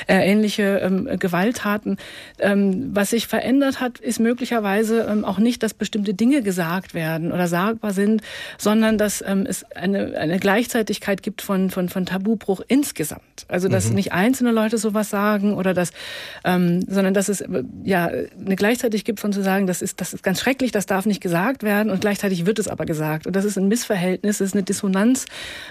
äh, 0.08 0.18
ähnliche 0.18 0.80
ähm, 0.84 1.10
Gewalttaten. 1.18 1.98
Ähm, 2.38 2.92
was 2.94 3.10
sich 3.10 3.26
verändert 3.26 3.82
hat, 3.82 3.93
ist 4.00 4.20
möglicherweise 4.20 5.08
ähm, 5.10 5.26
auch 5.26 5.38
nicht, 5.38 5.64
dass 5.64 5.74
bestimmte 5.74 6.14
Dinge 6.14 6.42
gesagt 6.42 6.94
werden 6.94 7.32
oder 7.32 7.48
sagbar 7.48 7.94
sind, 7.94 8.22
sondern 8.58 8.98
dass 8.98 9.24
ähm, 9.26 9.46
es 9.48 9.64
eine, 9.72 10.18
eine 10.18 10.40
Gleichzeitigkeit 10.40 11.24
gibt 11.24 11.42
von, 11.42 11.70
von, 11.70 11.90
von 11.90 12.06
Tabubruch 12.06 12.62
insgesamt. 12.68 13.22
Also 13.48 13.68
dass 13.68 13.90
mhm. 13.90 13.96
nicht 13.96 14.12
einzelne 14.14 14.52
Leute 14.52 14.78
sowas 14.78 15.10
sagen 15.10 15.54
oder 15.54 15.74
dass, 15.74 15.92
ähm, 16.44 16.84
sondern 16.88 17.14
dass 17.14 17.30
es 17.30 17.42
äh, 17.42 17.64
ja 17.84 18.08
eine 18.08 18.56
Gleichzeitig 18.56 19.04
gibt 19.04 19.20
von 19.20 19.34
zu 19.34 19.44
sagen, 19.44 19.68
das 19.68 19.82
ist, 19.82 20.00
das 20.02 20.14
ist 20.14 20.24
ganz 20.24 20.40
schrecklich, 20.40 20.72
das 20.72 20.86
darf 20.86 21.06
nicht 21.06 21.22
gesagt 21.22 21.64
werden 21.64 21.92
und 21.92 22.02
gleichzeitig 22.02 22.46
wird 22.46 22.60
es 22.60 22.68
aber 22.68 22.86
gesagt. 22.86 23.28
Und 23.28 23.36
das 23.36 23.46
ist 23.46 23.58
ein 23.58 23.68
Missverhältnis, 23.68 24.38
das 24.38 24.50
ist 24.50 24.54
eine 24.54 24.64
Dissonanz, 24.64 25.26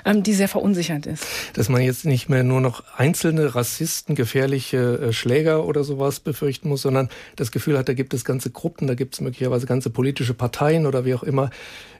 ähm, 0.04 0.22
die 0.22 0.34
sehr 0.34 0.48
verunsichernd 0.48 1.06
ist. 1.06 1.24
Dass 1.54 1.68
man 1.68 1.82
jetzt 1.82 2.04
nicht 2.04 2.28
mehr 2.28 2.42
nur 2.42 2.60
noch 2.60 2.84
einzelne 2.96 3.54
Rassisten, 3.54 4.14
gefährliche 4.14 4.98
äh, 5.08 5.12
Schläger 5.12 5.64
oder 5.64 5.84
sowas 5.84 6.20
befürchten 6.20 6.68
muss, 6.68 6.82
sondern 6.82 7.08
das 7.36 7.50
Gefühl 7.50 7.78
hat, 7.78 7.88
da 7.88 7.94
gibt 7.94 8.11
es 8.14 8.24
ganze 8.24 8.50
Gruppen, 8.50 8.86
da 8.86 8.94
gibt 8.94 9.14
es 9.14 9.20
möglicherweise 9.20 9.66
ganze 9.66 9.90
politische 9.90 10.34
Parteien 10.34 10.86
oder 10.86 11.04
wie 11.04 11.14
auch 11.14 11.22
immer, 11.22 11.50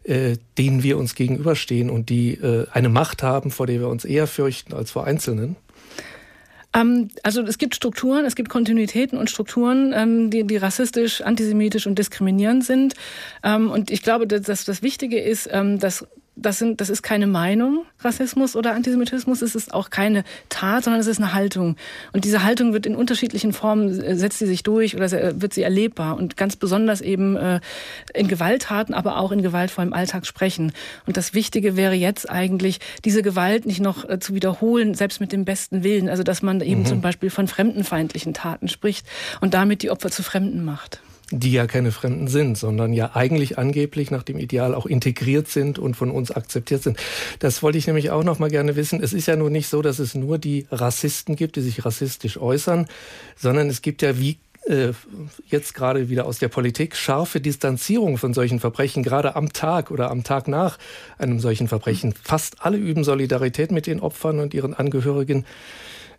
äh, 0.05 0.37
denen 0.59 0.83
wir 0.83 0.99
uns 0.99 1.15
gegenüberstehen 1.15 1.91
und 1.91 2.09
die 2.09 2.35
äh, 2.35 2.67
eine 2.73 2.89
Macht 2.89 3.23
haben, 3.23 3.51
vor 3.51 3.67
der 3.67 3.81
wir 3.81 3.89
uns 3.89 4.05
eher 4.05 4.27
fürchten 4.27 4.75
als 4.75 4.91
vor 4.91 5.05
Einzelnen? 5.05 5.57
Ähm, 6.75 7.09
also 7.23 7.43
es 7.43 7.59
gibt 7.59 7.75
Strukturen, 7.75 8.25
es 8.25 8.35
gibt 8.35 8.49
Kontinuitäten 8.49 9.19
und 9.19 9.31
Strukturen, 9.31 9.93
ähm, 9.95 10.31
die, 10.31 10.45
die 10.45 10.57
rassistisch, 10.57 11.21
antisemitisch 11.21 11.87
und 11.87 11.99
diskriminierend 11.99 12.65
sind. 12.65 12.95
Ähm, 13.43 13.71
und 13.71 13.91
ich 13.91 14.03
glaube, 14.03 14.27
dass 14.27 14.65
das 14.65 14.83
Wichtige 14.83 15.21
ist, 15.21 15.49
dass 15.53 16.07
das, 16.35 16.59
sind, 16.59 16.81
das 16.81 16.89
ist 16.89 17.03
keine 17.03 17.27
Meinung, 17.27 17.85
Rassismus 18.01 18.57
oder 18.57 18.75
Antisemitismus, 18.75 19.43
es 19.43 19.55
ist 19.55 19.75
auch 19.75 19.91
keine 19.91 20.25
Tat, 20.49 20.85
sondern 20.85 21.01
es 21.01 21.07
ist 21.07 21.19
eine 21.19 21.35
Haltung. 21.35 21.77
Und 22.13 22.25
diese 22.25 22.43
Haltung 22.43 22.73
wird 22.73 22.87
in 22.87 22.97
unterschiedlichen 22.97 23.53
Formen, 23.53 24.01
äh, 24.01 24.17
setzt 24.17 24.39
sie 24.39 24.47
sich 24.47 24.63
durch 24.63 24.97
oder 24.97 25.11
wird 25.41 25.53
sie 25.53 25.63
erlebbar 25.63 26.17
und 26.17 26.37
ganz 26.37 26.57
besonders 26.57 27.03
eben 27.03 27.37
äh, 27.37 27.61
in 28.15 28.29
Gewalttaten, 28.29 28.95
aber 28.95 29.19
auch 29.19 29.31
in 29.31 29.43
gewaltvollem 29.43 29.93
Alltag 29.93 30.27
sprechen. 30.27 30.73
Und 31.07 31.17
das 31.17 31.35
Wichtige 31.35 31.77
wäre 31.77 31.95
jetzt 31.95 32.31
eigentlich, 32.31 32.81
diese 33.05 33.23
Gewalt 33.23 33.67
nicht 33.67 33.81
noch 33.81 34.09
äh, 34.09 34.19
zu 34.19 34.35
wiederholen, 34.35 34.95
selbst 34.95 35.21
mit 35.21 35.33
dem 35.33 35.45
besten 35.45 35.85
Willen. 35.85 36.09
Also 36.09 36.23
dass 36.23 36.41
man 36.41 36.61
eben 36.63 36.81
mhm. 36.81 36.87
zum 36.87 37.01
Beispiel 37.03 37.29
von 37.29 37.47
fremdenfeindlichen 37.47 38.33
Taten 38.33 38.69
spricht 38.69 39.07
und 39.41 39.53
damit 39.53 39.83
die 39.83 39.91
Opfer 39.91 40.11
zu 40.11 40.23
Fremden 40.23 40.65
macht 40.65 41.01
die 41.33 41.53
ja 41.53 41.67
keine 41.67 41.93
Fremden 41.93 42.29
sind, 42.29 42.59
sondern 42.59 42.93
ja 42.93 43.13
eigentlich 43.15 43.59
angeblich 43.59 44.11
nach 44.11 44.23
dem 44.23 44.39
Ideal 44.39 44.75
auch 44.75 44.85
integriert 44.85 45.49
sind 45.49 45.79
und 45.79 45.95
von 45.95 46.11
uns 46.11 46.31
akzeptiert 46.31 46.83
sind. 46.83 46.99
Das 47.39 47.63
wollte 47.63 47.79
ich 47.79 47.87
nämlich 47.87 48.11
auch 48.11 48.23
noch 48.23 48.39
mal 48.39 48.51
gerne 48.51 48.77
wissen. 48.77 49.03
Es 49.03 49.15
ist 49.15 49.27
ja 49.27 49.37
nun 49.37 49.53
nicht 49.53 49.69
so, 49.69 49.81
dass 49.81 49.99
es 49.99 50.15
nur 50.15 50.39
die 50.39 50.67
Rassisten 50.71 51.35
gibt, 51.35 51.57
die 51.57 51.63
sich 51.63 51.85
rassistisch 51.85 52.37
äußern, 52.37 52.87
sondern 53.37 53.69
es 53.69 53.81
gibt 53.81 54.03
ja 54.03 54.19
wie 54.19 54.39
äh, 54.67 54.93
jetzt 55.47 55.75
gerade 55.75 56.11
wieder 56.11 56.27
aus 56.27 56.39
der 56.39 56.49
Politik 56.49 56.97
scharfe 56.97 57.41
Distanzierung 57.41 58.19
von 58.19 58.35
solchen 58.35 58.61
Verbrechen, 58.61 59.03
gerade 59.03 59.35
am 59.35 59.53
Tag 59.53 59.91
oder 59.91 60.11
am 60.11 60.25
Tag 60.25 60.49
nach 60.49 60.79
einem 61.19 61.41
solchen 61.41 61.67
Verbrechen. 61.67 62.15
Fast 62.23 62.57
alle 62.61 62.77
üben 62.77 63.05
Solidarität 63.05 63.73
mit 63.73 63.87
den 63.87 64.01
Opfern 64.01 64.39
und 64.39 64.55
ihren 64.55 64.75
Angehörigen. 64.75 65.47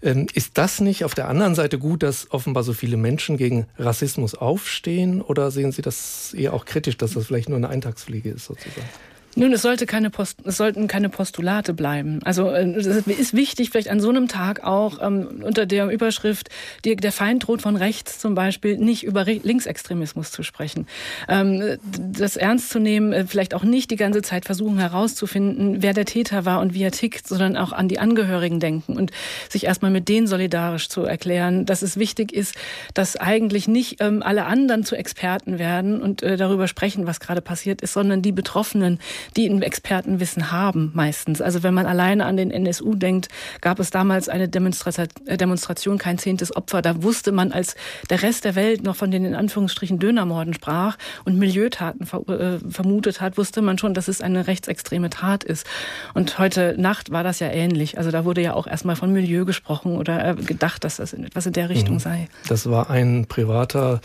Ähm, 0.03 0.27
ist 0.33 0.57
das 0.57 0.81
nicht 0.81 1.05
auf 1.05 1.15
der 1.15 1.29
anderen 1.29 1.55
Seite 1.55 1.79
gut, 1.79 2.03
dass 2.03 2.29
offenbar 2.31 2.63
so 2.63 2.73
viele 2.73 2.97
Menschen 2.97 3.37
gegen 3.37 3.67
Rassismus 3.79 4.35
aufstehen? 4.35 5.21
Oder 5.21 5.49
sehen 5.49 5.71
Sie 5.71 5.81
das 5.81 6.33
eher 6.33 6.53
auch 6.53 6.65
kritisch, 6.65 6.97
dass 6.97 7.13
das 7.13 7.25
vielleicht 7.25 7.47
nur 7.47 7.57
eine 7.57 7.69
Eintagspflege 7.69 8.29
ist 8.29 8.45
sozusagen? 8.45 8.87
Nun, 9.35 9.51
es 9.51 9.63
sollte 9.63 9.85
keine 9.85 10.09
Post, 10.09 10.39
es 10.45 10.57
sollten 10.57 10.87
keine 10.87 11.09
Postulate 11.09 11.73
bleiben. 11.73 12.19
Also 12.23 12.49
äh, 12.49 12.69
es 12.75 12.85
ist 12.85 13.33
wichtig, 13.33 13.71
vielleicht 13.71 13.89
an 13.89 13.99
so 13.99 14.09
einem 14.09 14.27
Tag 14.27 14.63
auch 14.63 14.99
ähm, 15.01 15.41
unter 15.43 15.65
der 15.65 15.89
Überschrift 15.89 16.49
die, 16.85 16.95
der 16.95 17.11
Feind 17.11 17.47
droht 17.47 17.61
von 17.61 17.75
rechts 17.75 18.19
zum 18.19 18.35
Beispiel 18.35 18.77
nicht 18.77 19.03
über 19.03 19.25
Linksextremismus 19.25 20.31
zu 20.31 20.43
sprechen. 20.43 20.87
Ähm, 21.27 21.77
das 21.97 22.37
ernst 22.37 22.69
zu 22.69 22.79
nehmen, 22.79 23.11
äh, 23.11 23.25
vielleicht 23.25 23.55
auch 23.55 23.63
nicht 23.63 23.89
die 23.89 23.95
ganze 23.95 24.21
Zeit 24.21 24.45
versuchen 24.45 24.77
herauszufinden, 24.77 25.81
wer 25.81 25.93
der 25.93 26.05
Täter 26.05 26.45
war 26.45 26.59
und 26.59 26.73
wie 26.75 26.83
er 26.83 26.91
tickt, 26.91 27.27
sondern 27.27 27.57
auch 27.57 27.71
an 27.71 27.87
die 27.87 27.99
Angehörigen 27.99 28.59
denken 28.59 28.95
und 28.95 29.11
sich 29.49 29.65
erstmal 29.65 29.91
mit 29.91 30.09
denen 30.09 30.27
solidarisch 30.27 30.89
zu 30.89 31.03
erklären, 31.03 31.65
dass 31.65 31.81
es 31.81 31.97
wichtig 31.97 32.31
ist, 32.33 32.55
dass 32.93 33.15
eigentlich 33.15 33.67
nicht 33.67 33.99
ähm, 33.99 34.21
alle 34.21 34.45
anderen 34.45 34.83
zu 34.83 34.95
Experten 34.95 35.57
werden 35.57 36.01
und 36.01 36.21
äh, 36.21 36.37
darüber 36.37 36.67
sprechen, 36.67 37.07
was 37.07 37.19
gerade 37.19 37.41
passiert 37.41 37.81
ist, 37.81 37.93
sondern 37.93 38.21
die 38.21 38.31
Betroffenen, 38.31 38.99
die 39.35 39.47
ein 39.47 39.61
Expertenwissen 39.61 40.51
haben 40.51 40.91
meistens. 40.93 41.41
Also 41.41 41.63
wenn 41.63 41.73
man 41.73 41.85
alleine 41.85 42.25
an 42.25 42.37
den 42.37 42.51
NSU 42.51 42.95
denkt, 42.95 43.29
gab 43.61 43.79
es 43.79 43.89
damals 43.89 44.29
eine 44.29 44.43
äh, 44.45 45.37
Demonstration, 45.37 45.97
kein 45.97 46.17
zehntes 46.17 46.55
Opfer. 46.55 46.81
Da 46.81 47.03
wusste 47.03 47.31
man, 47.31 47.51
als 47.51 47.75
der 48.09 48.21
Rest 48.21 48.45
der 48.45 48.55
Welt 48.55 48.83
noch 48.83 48.95
von 48.95 49.11
den 49.11 49.25
in 49.25 49.35
Anführungsstrichen 49.35 49.99
Dönermorden 49.99 50.53
sprach 50.53 50.97
und 51.25 51.37
Milieutaten 51.37 52.07
äh, 52.27 52.59
vermutet 52.69 53.21
hat, 53.21 53.37
wusste 53.37 53.61
man 53.61 53.77
schon, 53.77 53.93
dass 53.93 54.07
es 54.07 54.21
eine 54.21 54.47
rechtsextreme 54.47 55.09
Tat 55.09 55.43
ist. 55.43 55.65
Und 56.13 56.39
heute 56.39 56.75
Nacht 56.77 57.11
war 57.11 57.23
das 57.23 57.39
ja 57.39 57.47
ähnlich. 57.47 57.97
Also 57.97 58.11
da 58.11 58.25
wurde 58.25 58.41
ja 58.41 58.53
auch 58.53 58.67
erstmal 58.67 58.95
von 58.95 59.11
Milieu 59.11 59.45
gesprochen 59.45 59.95
oder 59.95 60.29
äh, 60.29 60.35
gedacht, 60.35 60.83
dass 60.83 60.97
das 60.97 61.13
etwas 61.13 61.45
in 61.45 61.53
der 61.53 61.69
Richtung 61.69 61.95
mhm. 61.95 61.99
sei. 61.99 62.27
Das 62.47 62.69
war 62.69 62.89
ein 62.89 63.25
privater 63.27 64.01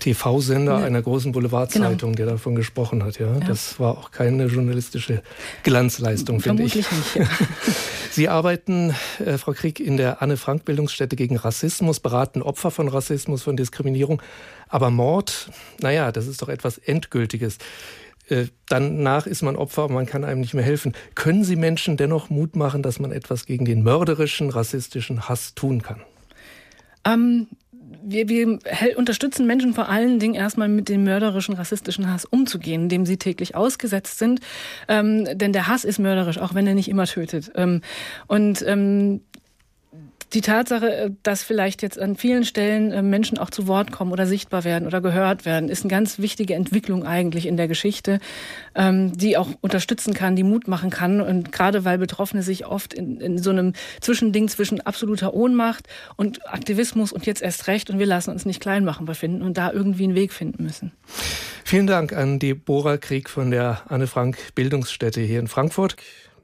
TV-Sender 0.00 0.80
ja. 0.80 0.84
einer 0.84 1.02
großen 1.02 1.32
Boulevardzeitung, 1.32 2.12
genau. 2.12 2.16
der 2.16 2.26
davon 2.26 2.54
gesprochen 2.54 3.04
hat. 3.04 3.18
Ja? 3.18 3.32
ja? 3.32 3.40
das 3.40 3.78
war 3.78 3.92
auch 3.92 4.10
keine 4.10 4.48
journalistische 4.62 5.22
Glanzleistung, 5.62 6.40
finde 6.40 6.62
ich. 6.64 6.74
Nicht, 6.74 6.88
ja. 7.14 7.26
Sie 8.10 8.28
arbeiten, 8.28 8.94
äh, 9.24 9.38
Frau 9.38 9.52
Krieg, 9.52 9.80
in 9.80 9.96
der 9.96 10.22
Anne-Frank-Bildungsstätte 10.22 11.16
gegen 11.16 11.36
Rassismus, 11.36 12.00
beraten 12.00 12.42
Opfer 12.42 12.70
von 12.70 12.88
Rassismus, 12.88 13.42
von 13.42 13.56
Diskriminierung. 13.56 14.22
Aber 14.68 14.90
Mord, 14.90 15.50
naja, 15.80 16.12
das 16.12 16.26
ist 16.26 16.42
doch 16.42 16.48
etwas 16.48 16.78
Endgültiges. 16.78 17.58
Äh, 18.28 18.46
danach 18.68 19.26
ist 19.26 19.42
man 19.42 19.56
Opfer 19.56 19.86
und 19.86 19.92
man 19.92 20.06
kann 20.06 20.24
einem 20.24 20.40
nicht 20.40 20.54
mehr 20.54 20.64
helfen. 20.64 20.94
Können 21.14 21.44
Sie 21.44 21.56
Menschen 21.56 21.96
dennoch 21.96 22.30
Mut 22.30 22.56
machen, 22.56 22.82
dass 22.82 22.98
man 22.98 23.12
etwas 23.12 23.46
gegen 23.46 23.64
den 23.64 23.82
mörderischen, 23.82 24.50
rassistischen 24.50 25.28
Hass 25.28 25.54
tun 25.54 25.82
kann? 25.82 26.02
Ähm, 27.04 27.48
wir, 28.02 28.28
wir 28.28 28.58
unterstützen 28.96 29.46
Menschen 29.46 29.74
vor 29.74 29.88
allen 29.88 30.18
Dingen 30.18 30.34
erstmal 30.34 30.68
mit 30.68 30.88
dem 30.88 31.04
mörderischen, 31.04 31.54
rassistischen 31.54 32.10
Hass 32.10 32.24
umzugehen, 32.24 32.88
dem 32.88 33.06
sie 33.06 33.16
täglich 33.16 33.54
ausgesetzt 33.54 34.18
sind. 34.18 34.40
Ähm, 34.88 35.26
denn 35.36 35.52
der 35.52 35.68
Hass 35.68 35.84
ist 35.84 35.98
mörderisch, 35.98 36.38
auch 36.38 36.54
wenn 36.54 36.66
er 36.66 36.74
nicht 36.74 36.88
immer 36.88 37.06
tötet. 37.06 37.52
Ähm, 37.54 37.80
und 38.26 38.62
ähm, 38.66 39.20
die 40.34 40.40
Tatsache, 40.40 40.94
äh, 40.94 41.10
dass 41.22 41.42
vielleicht 41.42 41.82
jetzt 41.82 41.98
an 41.98 42.16
vielen 42.16 42.44
Stellen 42.44 42.92
äh, 42.92 43.02
Menschen 43.02 43.38
auch 43.38 43.50
zu 43.50 43.66
Wort 43.66 43.92
kommen 43.92 44.12
oder 44.12 44.26
sichtbar 44.26 44.64
werden 44.64 44.86
oder 44.86 45.00
gehört 45.00 45.44
werden, 45.44 45.68
ist 45.68 45.82
eine 45.82 45.90
ganz 45.90 46.18
wichtige 46.18 46.54
Entwicklung 46.54 47.04
eigentlich 47.04 47.46
in 47.46 47.56
der 47.56 47.68
Geschichte, 47.68 48.20
ähm, 48.74 49.16
die 49.16 49.36
auch 49.36 49.48
unterstützen 49.60 50.14
kann, 50.14 50.36
die 50.36 50.42
Mut 50.42 50.68
machen 50.68 50.90
kann. 50.90 51.20
Und 51.20 51.52
gerade 51.52 51.84
weil 51.84 51.98
Betroffene 51.98 52.42
sich 52.42 52.66
oft 52.66 52.94
in, 52.94 53.20
in 53.20 53.38
so 53.38 53.50
einem 53.50 53.74
Zwischending 54.00 54.48
zwischen 54.48 54.80
absoluter 54.80 55.34
Ohnmacht 55.34 55.88
und 56.16 56.46
Aktivismus 56.48 57.12
und 57.12 57.26
jetzt 57.26 57.42
erst 57.42 57.66
recht 57.66 57.90
und 57.90 57.98
wir 57.98 58.06
lassen 58.06 58.30
uns 58.30 58.46
nicht 58.46 58.60
klein 58.60 58.84
machen 58.84 59.06
befinden 59.06 59.42
und 59.42 59.58
da 59.58 59.72
irgendwie 59.72 60.04
einen 60.04 60.14
Weg 60.14 60.32
finden 60.32 60.64
müssen. 60.64 60.92
Vielen 61.64 61.86
Dank 61.86 62.12
an 62.12 62.38
Deborah 62.38 62.98
Krieg 62.98 63.30
von 63.30 63.50
der 63.50 63.82
Anne 63.88 64.06
Frank 64.06 64.36
Bildungsstätte 64.54 65.20
hier 65.20 65.40
in 65.40 65.48
Frankfurt. 65.48 65.96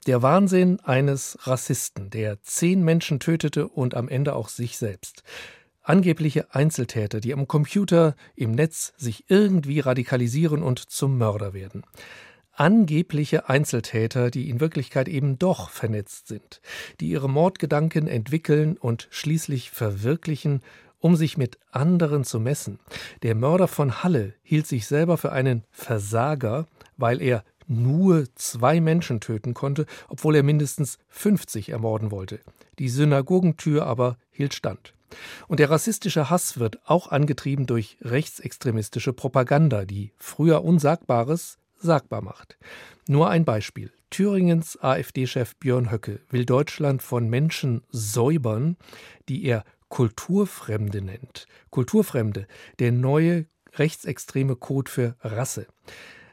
Der 0.07 0.23
Wahnsinn 0.23 0.81
eines 0.81 1.39
Rassisten, 1.43 2.11
der 2.11 2.41
zehn 2.43 2.83
Menschen 2.83 3.21
tötete 3.21 3.69
und 3.69 3.95
am 3.95 4.09
Ende 4.09 4.35
auch 4.35 4.49
sich 4.49 4.79
selbst. 4.79 5.23
Angebliche 5.83 6.55
Einzeltäter, 6.55 7.21
die 7.21 7.33
am 7.33 7.49
Computer, 7.49 8.15
im 8.37 8.53
Netz 8.53 8.93
sich 8.97 9.25
irgendwie 9.29 9.81
radikalisieren 9.81 10.63
und 10.63 10.79
zum 10.79 11.19
Mörder 11.19 11.53
werden. 11.53 11.83
Angebliche 12.53 13.49
Einzeltäter, 13.49 14.31
die 14.31 14.51
in 14.51 14.61
Wirklichkeit 14.61 15.09
eben 15.09 15.39
doch 15.39 15.71
vernetzt 15.71 16.27
sind, 16.27 16.61
die 17.01 17.09
ihre 17.09 17.29
Mordgedanken 17.29 18.07
entwickeln 18.09 18.77
und 18.77 19.09
schließlich 19.11 19.71
verwirklichen, 19.71 20.63
um 20.99 21.17
sich 21.17 21.37
mit 21.37 21.59
anderen 21.71 22.25
zu 22.25 22.41
messen. 22.41 22.81
Der 23.23 23.35
Mörder 23.35 23.69
von 23.69 24.03
Halle 24.03 24.35
hielt 24.43 24.67
sich 24.67 24.87
selber 24.87 25.17
für 25.17 25.33
einen 25.33 25.65
Versager, 25.71 26.67
weil 26.97 27.23
er 27.23 27.45
nur 27.69 28.27
zwei 28.35 28.81
Menschen 28.81 29.21
töten 29.21 29.55
konnte, 29.55 29.87
obwohl 30.09 30.35
er 30.35 30.43
mindestens 30.43 30.99
50 31.09 31.69
ermorden 31.69 32.11
wollte. 32.11 32.41
Die 32.79 32.89
Synagogentür 32.89 33.87
aber 33.87 34.17
hielt 34.31 34.55
stand. 34.55 34.95
Und 35.47 35.61
der 35.61 35.71
rassistische 35.71 36.29
Hass 36.29 36.59
wird 36.59 36.81
auch 36.85 37.09
angetrieben 37.09 37.67
durch 37.67 37.97
rechtsextremistische 38.03 39.13
Propaganda, 39.13 39.85
die 39.85 40.13
früher 40.19 40.65
Unsagbares 40.65 41.59
sagbar 41.79 42.23
macht. 42.23 42.59
Nur 43.07 43.31
ein 43.31 43.45
Beispiel. 43.45 43.93
Thüringens 44.11 44.79
AfD-Chef 44.81 45.57
Björn 45.57 45.91
Höcke 45.91 46.21
will 46.31 46.45
Deutschland 46.45 47.03
von 47.03 47.29
Menschen 47.29 47.83
säubern, 47.91 48.77
die 49.29 49.45
er 49.45 49.65
Kulturfremde 49.89 51.03
nennt. 51.03 51.47
Kulturfremde, 51.71 52.47
der 52.79 52.93
neue 52.93 53.47
rechtsextreme 53.75 54.57
Code 54.57 54.91
für 54.91 55.17
Rasse. 55.21 55.67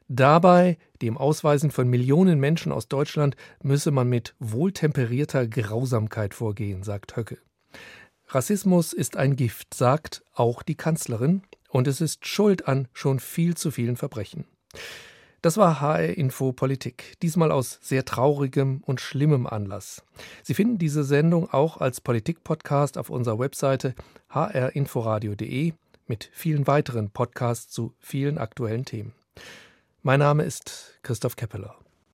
Dabei, 0.08 0.78
dem 1.02 1.18
Ausweisen 1.18 1.72
von 1.72 1.88
Millionen 1.88 2.40
Menschen 2.40 2.72
aus 2.72 2.88
Deutschland, 2.88 3.36
müsse 3.64 3.92
man 3.92 4.08
mit 4.08 4.36
wohltemperierter 4.40 5.48
Grausamkeit 5.48 6.34
vorgehen, 6.36 6.84
sagt 6.84 7.18
Höcke. 7.18 7.40
Rassismus 8.28 8.94
ist 8.94 9.18
ein 9.18 9.36
Gift, 9.36 9.74
sagt 9.74 10.24
auch 10.34 10.62
die 10.62 10.76
Kanzlerin, 10.76 11.42
und 11.70 11.88
es 11.88 12.02
ist 12.02 12.26
Schuld 12.28 12.68
an 12.68 12.88
schon 12.94 13.20
viel 13.20 13.56
zu 13.56 13.72
vielen 13.72 13.98
Verbrechen. 13.98 14.46
Das 15.42 15.58
war 15.58 15.80
HR 15.82 16.18
Info 16.18 16.54
Politik, 16.54 17.18
diesmal 17.22 17.52
aus 17.52 17.80
sehr 17.82 18.06
traurigem 18.06 18.82
und 18.86 19.02
schlimmem 19.02 19.46
Anlass. 19.46 20.04
Sie 20.42 20.54
finden 20.54 20.78
diese 20.78 21.04
Sendung 21.04 21.52
auch 21.52 21.78
als 21.78 22.02
Politik-Podcast 22.02 22.98
auf 22.98 23.10
unserer 23.10 23.38
Webseite 23.38 23.94
hrinforadio.de 24.30 25.74
mit 26.08 26.30
vielen 26.34 26.66
weiteren 26.68 27.12
Podcasts 27.12 27.72
zu 27.72 27.94
vielen 28.00 28.38
aktuellen 28.38 28.86
Themen. 28.86 29.14
Mein 30.06 30.20
Name 30.20 30.44
ist 30.44 31.00
Christoph 31.02 31.36
Keppeler. 31.36 31.76